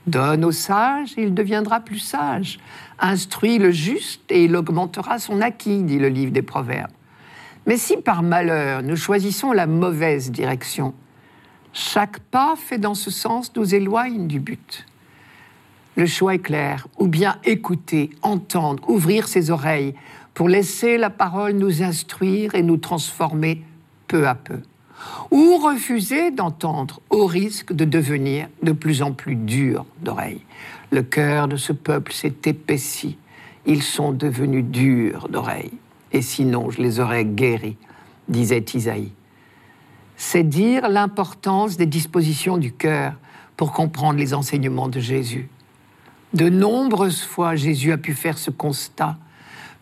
Donne 0.08 0.46
au 0.46 0.52
sage 0.52 1.14
et 1.18 1.24
il 1.24 1.34
deviendra 1.34 1.80
plus 1.80 2.00
sage. 2.00 2.60
Instruis 3.00 3.60
le 3.60 3.72
juste 3.72 4.24
et 4.32 4.46
il 4.46 4.56
augmentera 4.56 5.20
son 5.20 5.42
acquis, 5.42 5.84
dit 5.84 6.00
le 6.00 6.10
livre 6.10 6.32
des 6.32 6.42
Proverbes. 6.42 6.92
Mais 7.68 7.78
si 7.78 7.98
par 7.98 8.24
malheur 8.24 8.82
nous 8.82 8.96
choisissons 8.96 9.52
la 9.52 9.68
mauvaise 9.68 10.32
direction, 10.32 10.94
chaque 11.74 12.20
pas 12.20 12.56
fait 12.58 12.80
dans 12.80 12.96
ce 12.96 13.12
sens 13.12 13.56
nous 13.56 13.76
éloigne 13.76 14.28
du 14.28 14.40
but. 14.40 14.86
Le 15.96 16.06
choix 16.06 16.36
est 16.36 16.40
clair, 16.40 16.88
ou 16.98 17.08
bien 17.08 17.38
écouter, 17.44 18.10
entendre, 18.22 18.90
ouvrir 18.90 19.28
ses 19.28 19.52
oreilles 19.52 19.94
pour 20.34 20.50
laisser 20.50 20.98
la 20.98 21.10
parole 21.10 21.54
nous 21.54 21.84
instruire 21.84 22.56
et 22.56 22.64
nous 22.64 22.78
transformer 22.78 23.64
peu 24.08 24.28
à 24.28 24.36
peu 24.36 24.62
ou 25.32 25.58
refuser 25.58 26.32
d'entendre 26.32 27.02
au 27.10 27.26
risque 27.26 27.74
de 27.74 27.86
devenir 27.86 28.48
de 28.64 28.72
plus 28.72 29.02
en 29.02 29.14
plus 29.14 29.36
dur 29.36 29.86
d'oreille. 30.02 30.42
Le 30.92 31.04
cœur 31.04 31.48
de 31.48 31.56
ce 31.56 31.74
peuple 31.74 32.12
s'est 32.12 32.36
épaissi, 32.46 33.18
ils 33.66 33.84
sont 33.84 34.12
devenus 34.12 34.66
durs 34.66 35.30
d'oreille, 35.30 35.74
et 36.12 36.22
sinon 36.22 36.70
je 36.70 36.82
les 36.82 37.00
aurais 37.00 37.26
guéris, 37.26 37.78
disait 38.28 38.66
Isaïe. 38.74 39.12
C'est 40.18 40.44
dire 40.44 40.90
l'importance 40.90 41.78
des 41.78 41.86
dispositions 41.86 42.58
du 42.58 42.72
cœur 42.72 43.14
pour 43.58 43.72
comprendre 43.72 44.20
les 44.20 44.34
enseignements 44.34 44.88
de 44.88 45.00
Jésus. 45.00 45.50
De 46.34 46.50
nombreuses 46.50 47.24
fois, 47.24 47.56
Jésus 47.56 47.92
a 47.92 47.98
pu 47.98 48.14
faire 48.14 48.38
ce 48.38 48.52
constat. 48.52 49.18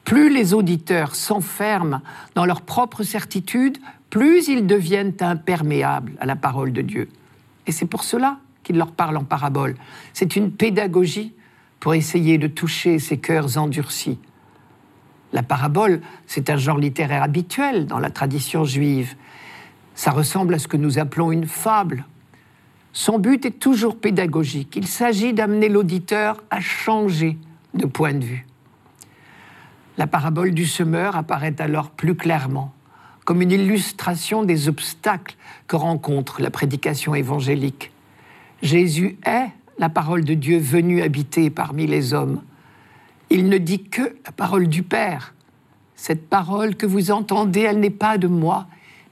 Plus 0.04 0.34
les 0.34 0.54
auditeurs 0.54 1.14
s'enferment 1.16 2.02
dans 2.36 2.46
leur 2.46 2.62
propre 2.62 3.04
certitude, 3.04 3.78
plus 4.10 4.48
ils 4.48 4.65
deviennent 4.65 5.13
imperméables 5.19 6.13
à 6.19 6.26
la 6.26 6.36
parole 6.36 6.74
de 6.74 6.82
Dieu. 6.82 7.10
Et 7.67 7.72
c'est 7.72 7.86
pour 7.86 8.04
cela 8.04 8.39
qu'il 8.63 8.78
leur 8.78 8.91
parle 8.91 9.17
en 9.17 9.24
parabole. 9.24 9.76
C'est 10.13 10.36
une 10.36 10.52
pédagogie 10.52 11.34
pour 11.80 11.93
essayer 11.93 12.38
de 12.38 12.48
toucher 12.48 13.00
ces 13.00 13.17
cœurs 13.17 13.58
endurcis. 13.58 14.19
La 15.32 15.43
parabole, 15.43 16.02
c'est 16.26 16.50
un 16.50 16.58
genre 16.58 16.78
littéraire 16.78 17.24
habituel 17.24 17.86
dans 17.86 18.00
la 18.00 18.10
tradition 18.10 18.65
juive. 18.65 19.15
Ça 19.93 20.12
ressemble 20.12 20.56
à 20.56 20.60
ce 20.60 20.67
que 20.67 20.78
nous 20.78 20.98
appelons 20.98 21.32
une 21.32 21.45
fable. 21.45 22.06
Son 22.93 23.19
but 23.19 23.45
est 23.45 23.60
toujours 23.60 24.00
pédagogique. 24.00 24.76
Il 24.76 24.88
s'agit 24.88 25.34
d'amener 25.34 25.69
l'auditeur 25.69 26.43
à 26.50 26.60
changer 26.60 27.38
de 27.76 27.86
point 27.86 28.13
de 28.13 28.26
vue. 28.26 28.48
La 29.98 30.08
parabole 30.08 30.52
du 30.52 30.65
semeur 30.65 31.15
apparaît 31.15 31.56
alors 31.60 31.91
plus 31.91 32.15
clairement 32.15 32.74
comme 33.30 33.44
une 33.44 33.52
illustration 33.52 34.42
des 34.42 34.68
obstacles 34.70 35.36
que 35.68 35.76
rencontre 35.76 36.42
la 36.42 36.50
prédication 36.50 37.13
évangélique. 37.13 37.92
Jésus 38.63 39.20
est 39.24 39.50
la 39.78 39.88
parole 39.88 40.26
de 40.26 40.34
Dieu 40.34 40.58
venue 40.58 41.04
habiter 41.04 41.52
parmi 41.52 41.86
les 41.86 42.15
hommes. 42.15 42.42
Il 43.30 43.48
ne 43.48 43.60
dit 43.60 43.84
que 43.84 44.15
la 44.26 44.32
parole 44.32 44.68
du 44.68 44.82
Père. 44.82 45.36
Cette 45.96 46.28
parole 46.28 46.76
que 46.76 46.88
vous 46.88 47.12
entendez, 47.12 47.60
elle 47.60 47.80
n'est 47.80 47.92
pas 47.92 48.18
de 48.18 48.28
moi, 48.28 48.65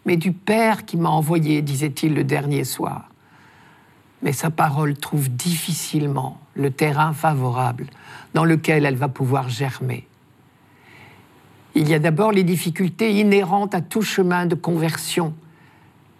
mais 0.07 0.17
du 0.17 0.31
Père 0.31 0.85
qui 0.85 0.97
m'a 0.97 1.09
envoyé, 1.09 1.61
disait-il 1.61 2.15
le 2.15 2.23
dernier 2.23 2.63
soir. 2.63 3.11
Mais 4.23 4.33
sa 4.33 4.49
parole 4.49 4.97
trouve 4.97 5.29
difficilement 5.29 6.39
le 6.55 6.71
terrain 6.71 7.13
favorable 7.13 7.85
dans 8.33 8.45
lequel 8.45 8.83
elle 8.87 8.95
va 8.95 9.09
pouvoir 9.09 9.47
germer. 9.47 10.07
Il 11.79 11.87
y 11.89 11.93
a 11.93 11.99
d'abord 11.99 12.31
les 12.31 12.43
difficultés 12.43 13.11
inhérentes 13.19 13.75
à 13.75 13.81
tout 13.81 14.01
chemin 14.01 14.47
de 14.47 14.55
conversion. 14.55 15.35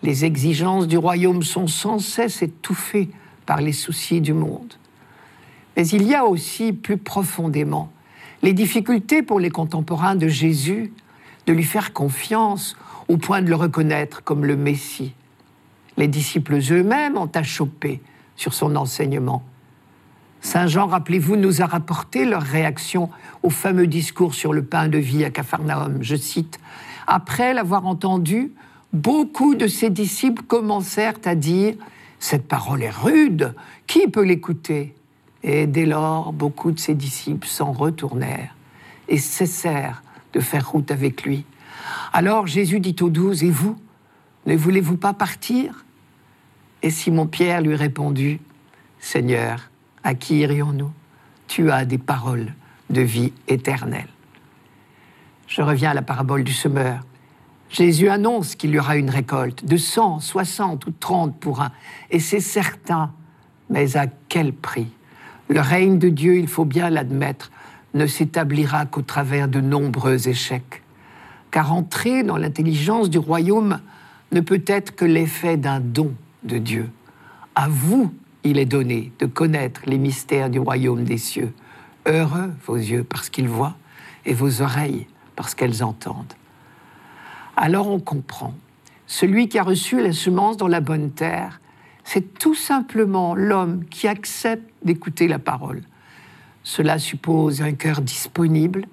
Les 0.04 0.24
exigences 0.24 0.88
du 0.88 1.00
royaume 1.00 1.42
sont 1.42 1.66
sans 1.66 1.98
cesse 1.98 2.44
étouffées 2.44 3.10
par 3.48 3.60
les 3.60 3.72
soucis 3.72 4.22
du 4.22 4.34
monde. 4.34 4.76
Mais 5.76 5.88
il 5.88 6.04
y 6.04 6.14
a 6.14 6.26
aussi 6.26 6.74
plus 6.74 6.98
profondément 6.98 7.92
les 8.44 8.54
difficultés 8.54 9.24
pour 9.24 9.40
les 9.40 9.50
contemporains 9.50 10.16
de 10.16 10.28
Jésus 10.28 10.94
de 11.48 11.54
lui 11.54 11.64
faire 11.64 11.92
confiance 11.92 12.78
au 13.08 13.18
point 13.18 13.42
de 13.42 13.50
le 13.50 13.56
reconnaître 13.56 14.24
comme 14.24 14.46
le 14.46 14.56
Messie. 14.56 15.16
Les 15.98 16.08
disciples 16.08 16.60
eux-mêmes 16.72 17.18
ont 17.18 17.32
achoppé 17.34 18.00
sur 18.36 18.54
son 18.54 18.76
enseignement. 18.76 19.42
Saint 20.48 20.68
Jean, 20.68 20.88
rappelez-vous, 20.88 21.36
nous 21.36 21.62
a 21.62 21.66
rapporté 21.66 22.24
leur 22.24 22.42
réaction 22.42 23.10
au 23.44 23.50
fameux 23.50 23.86
discours 23.86 24.34
sur 24.34 24.54
le 24.54 24.64
pain 24.64 24.88
de 24.88 24.98
vie 24.98 25.26
à 25.26 25.30
Capharnaüm. 25.30 25.98
Je 26.00 26.16
cite 26.16 26.58
Après 27.06 27.54
l'avoir 27.54 27.86
entendu, 27.86 28.54
beaucoup 28.94 29.56
de 29.56 29.68
ses 29.68 29.90
disciples 29.90 30.44
commencèrent 30.44 31.20
à 31.26 31.36
dire 31.36 31.76
Cette 32.20 32.48
parole 32.48 32.82
est 32.82 32.90
rude, 32.90 33.56
qui 33.88 34.08
peut 34.08 34.24
l'écouter? 34.24 34.96
Et 35.44 35.68
dès 35.68 35.86
lors, 35.86 36.32
beaucoup 36.32 36.72
de 36.72 36.80
ses 36.80 36.94
disciples 36.94 37.46
s'en 37.46 37.74
retournèrent 37.74 38.56
et 39.10 39.18
cessèrent 39.18 40.02
de 40.32 40.40
faire 40.40 40.72
route 40.72 40.92
avec 40.92 41.24
lui. 41.24 41.44
Alors 42.14 42.48
Jésus 42.48 42.80
dit 42.80 42.96
aux 43.02 43.10
douze 43.10 43.44
Et 43.44 43.52
vous, 43.52 43.76
ne 44.46 44.56
voulez-vous 44.56 44.96
pas 44.96 45.12
partir? 45.12 45.84
Et 46.84 46.90
Simon-Pierre 46.90 47.60
lui 47.60 47.76
répondit 47.76 48.40
Seigneur, 49.02 49.70
à 50.08 50.16
qui 50.16 50.38
irions-nous? 50.38 50.94
Tu 51.50 51.70
as 51.70 51.84
des 51.84 51.98
paroles 51.98 52.54
de 52.90 53.02
vie 53.02 53.34
éternelle. 53.50 54.08
Je 55.48 55.62
reviens 55.62 55.92
à 55.92 55.94
la 55.94 56.02
parabole 56.02 56.46
du 56.46 56.54
semeur. 56.54 57.06
Jésus 57.70 58.08
annonce 58.08 58.56
qu'il 58.56 58.70
y 58.70 58.80
aura 58.80 58.96
une 58.96 59.10
récolte 59.10 59.66
de 59.66 59.76
100, 59.76 60.22
60 60.22 60.88
ou 60.88 60.92
30 60.98 61.38
pour 61.38 61.62
un, 61.62 61.74
et 62.10 62.22
c'est 62.22 62.40
certain, 62.40 63.12
mais 63.70 63.98
à 63.98 64.08
quel 64.30 64.54
prix? 64.54 64.88
Le 65.50 65.60
règne 65.60 66.00
de 66.00 66.08
Dieu, 66.08 66.38
il 66.38 66.48
faut 66.48 66.64
bien 66.64 66.90
l'admettre, 66.90 67.52
ne 67.94 68.08
s'établira 68.08 68.86
qu'au 68.86 69.02
travers 69.02 69.50
de 69.50 69.60
nombreux 69.60 70.30
échecs. 70.30 70.84
Car 71.52 71.74
entrer 71.74 72.24
dans 72.24 72.38
l'intelligence 72.38 73.10
du 73.10 73.18
royaume 73.18 73.82
ne 74.32 74.40
peut 74.40 74.64
être 74.68 74.96
que 74.96 75.04
l'effet 75.04 75.58
d'un 75.58 75.82
don 75.82 76.14
de 76.44 76.60
Dieu. 76.60 76.90
À 77.56 77.68
vous 77.68 78.14
il 78.50 78.58
est 78.58 78.66
donné 78.66 79.12
de 79.20 79.26
connaître 79.26 79.82
les 79.86 79.98
mystères 79.98 80.50
du 80.50 80.60
royaume 80.60 81.04
des 81.04 81.18
cieux. 81.18 81.54
Heureux 82.06 82.52
vos 82.66 82.76
yeux 82.76 83.04
parce 83.04 83.30
qu'ils 83.30 83.50
voient 83.50 83.76
et 84.26 84.34
vos 84.34 84.62
oreilles 84.62 85.08
parce 85.36 85.56
qu'elles 85.56 85.84
entendent. 85.84 86.34
Alors 87.56 87.88
on 87.88 88.00
comprend. 88.00 88.54
Celui 89.06 89.50
qui 89.50 89.58
a 89.60 89.64
reçu 89.64 90.02
la 90.02 90.14
semence 90.14 90.58
dans 90.58 90.68
la 90.68 90.82
bonne 90.82 91.12
terre, 91.12 91.62
c'est 92.04 92.38
tout 92.40 92.56
simplement 92.56 93.36
l'homme 93.36 93.86
qui 93.86 94.08
accepte 94.08 94.70
d'écouter 94.84 95.28
la 95.28 95.40
parole. 95.40 95.82
Cela 96.64 97.00
suppose 97.00 97.62
un 97.62 97.74
cœur 97.74 98.02
disponible, 98.02 98.86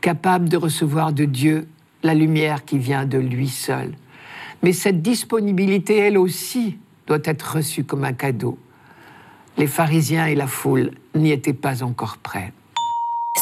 capable 0.00 0.48
de 0.48 0.56
recevoir 0.56 1.12
de 1.12 1.24
Dieu 1.24 1.68
la 2.02 2.14
lumière 2.14 2.64
qui 2.64 2.78
vient 2.78 3.06
de 3.06 3.18
lui 3.18 3.48
seul. 3.48 3.92
Mais 4.62 4.72
cette 4.72 5.02
disponibilité, 5.02 5.98
elle 5.98 6.18
aussi, 6.18 6.78
doit 7.06 7.18
être 7.24 7.56
reçue 7.56 7.84
comme 7.84 8.04
un 8.04 8.12
cadeau 8.12 8.58
les 9.58 9.66
pharisiens 9.66 10.26
et 10.26 10.34
la 10.34 10.46
foule 10.46 10.92
n'y 11.14 11.32
étaient 11.32 11.52
pas 11.52 11.82
encore 11.82 12.16
prêts. 12.18 12.52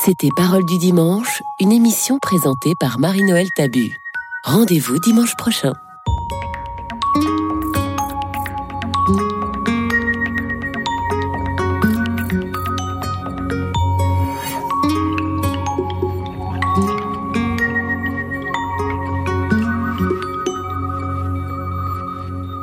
C'était 0.04 0.28
Parole 0.34 0.64
du 0.64 0.78
dimanche, 0.78 1.42
une 1.60 1.72
émission 1.72 2.18
présentée 2.20 2.72
par 2.80 2.98
Marie-Noël 2.98 3.48
Tabu. 3.56 3.96
Rendez-vous 4.44 4.98
dimanche 5.00 5.36
prochain. 5.36 5.72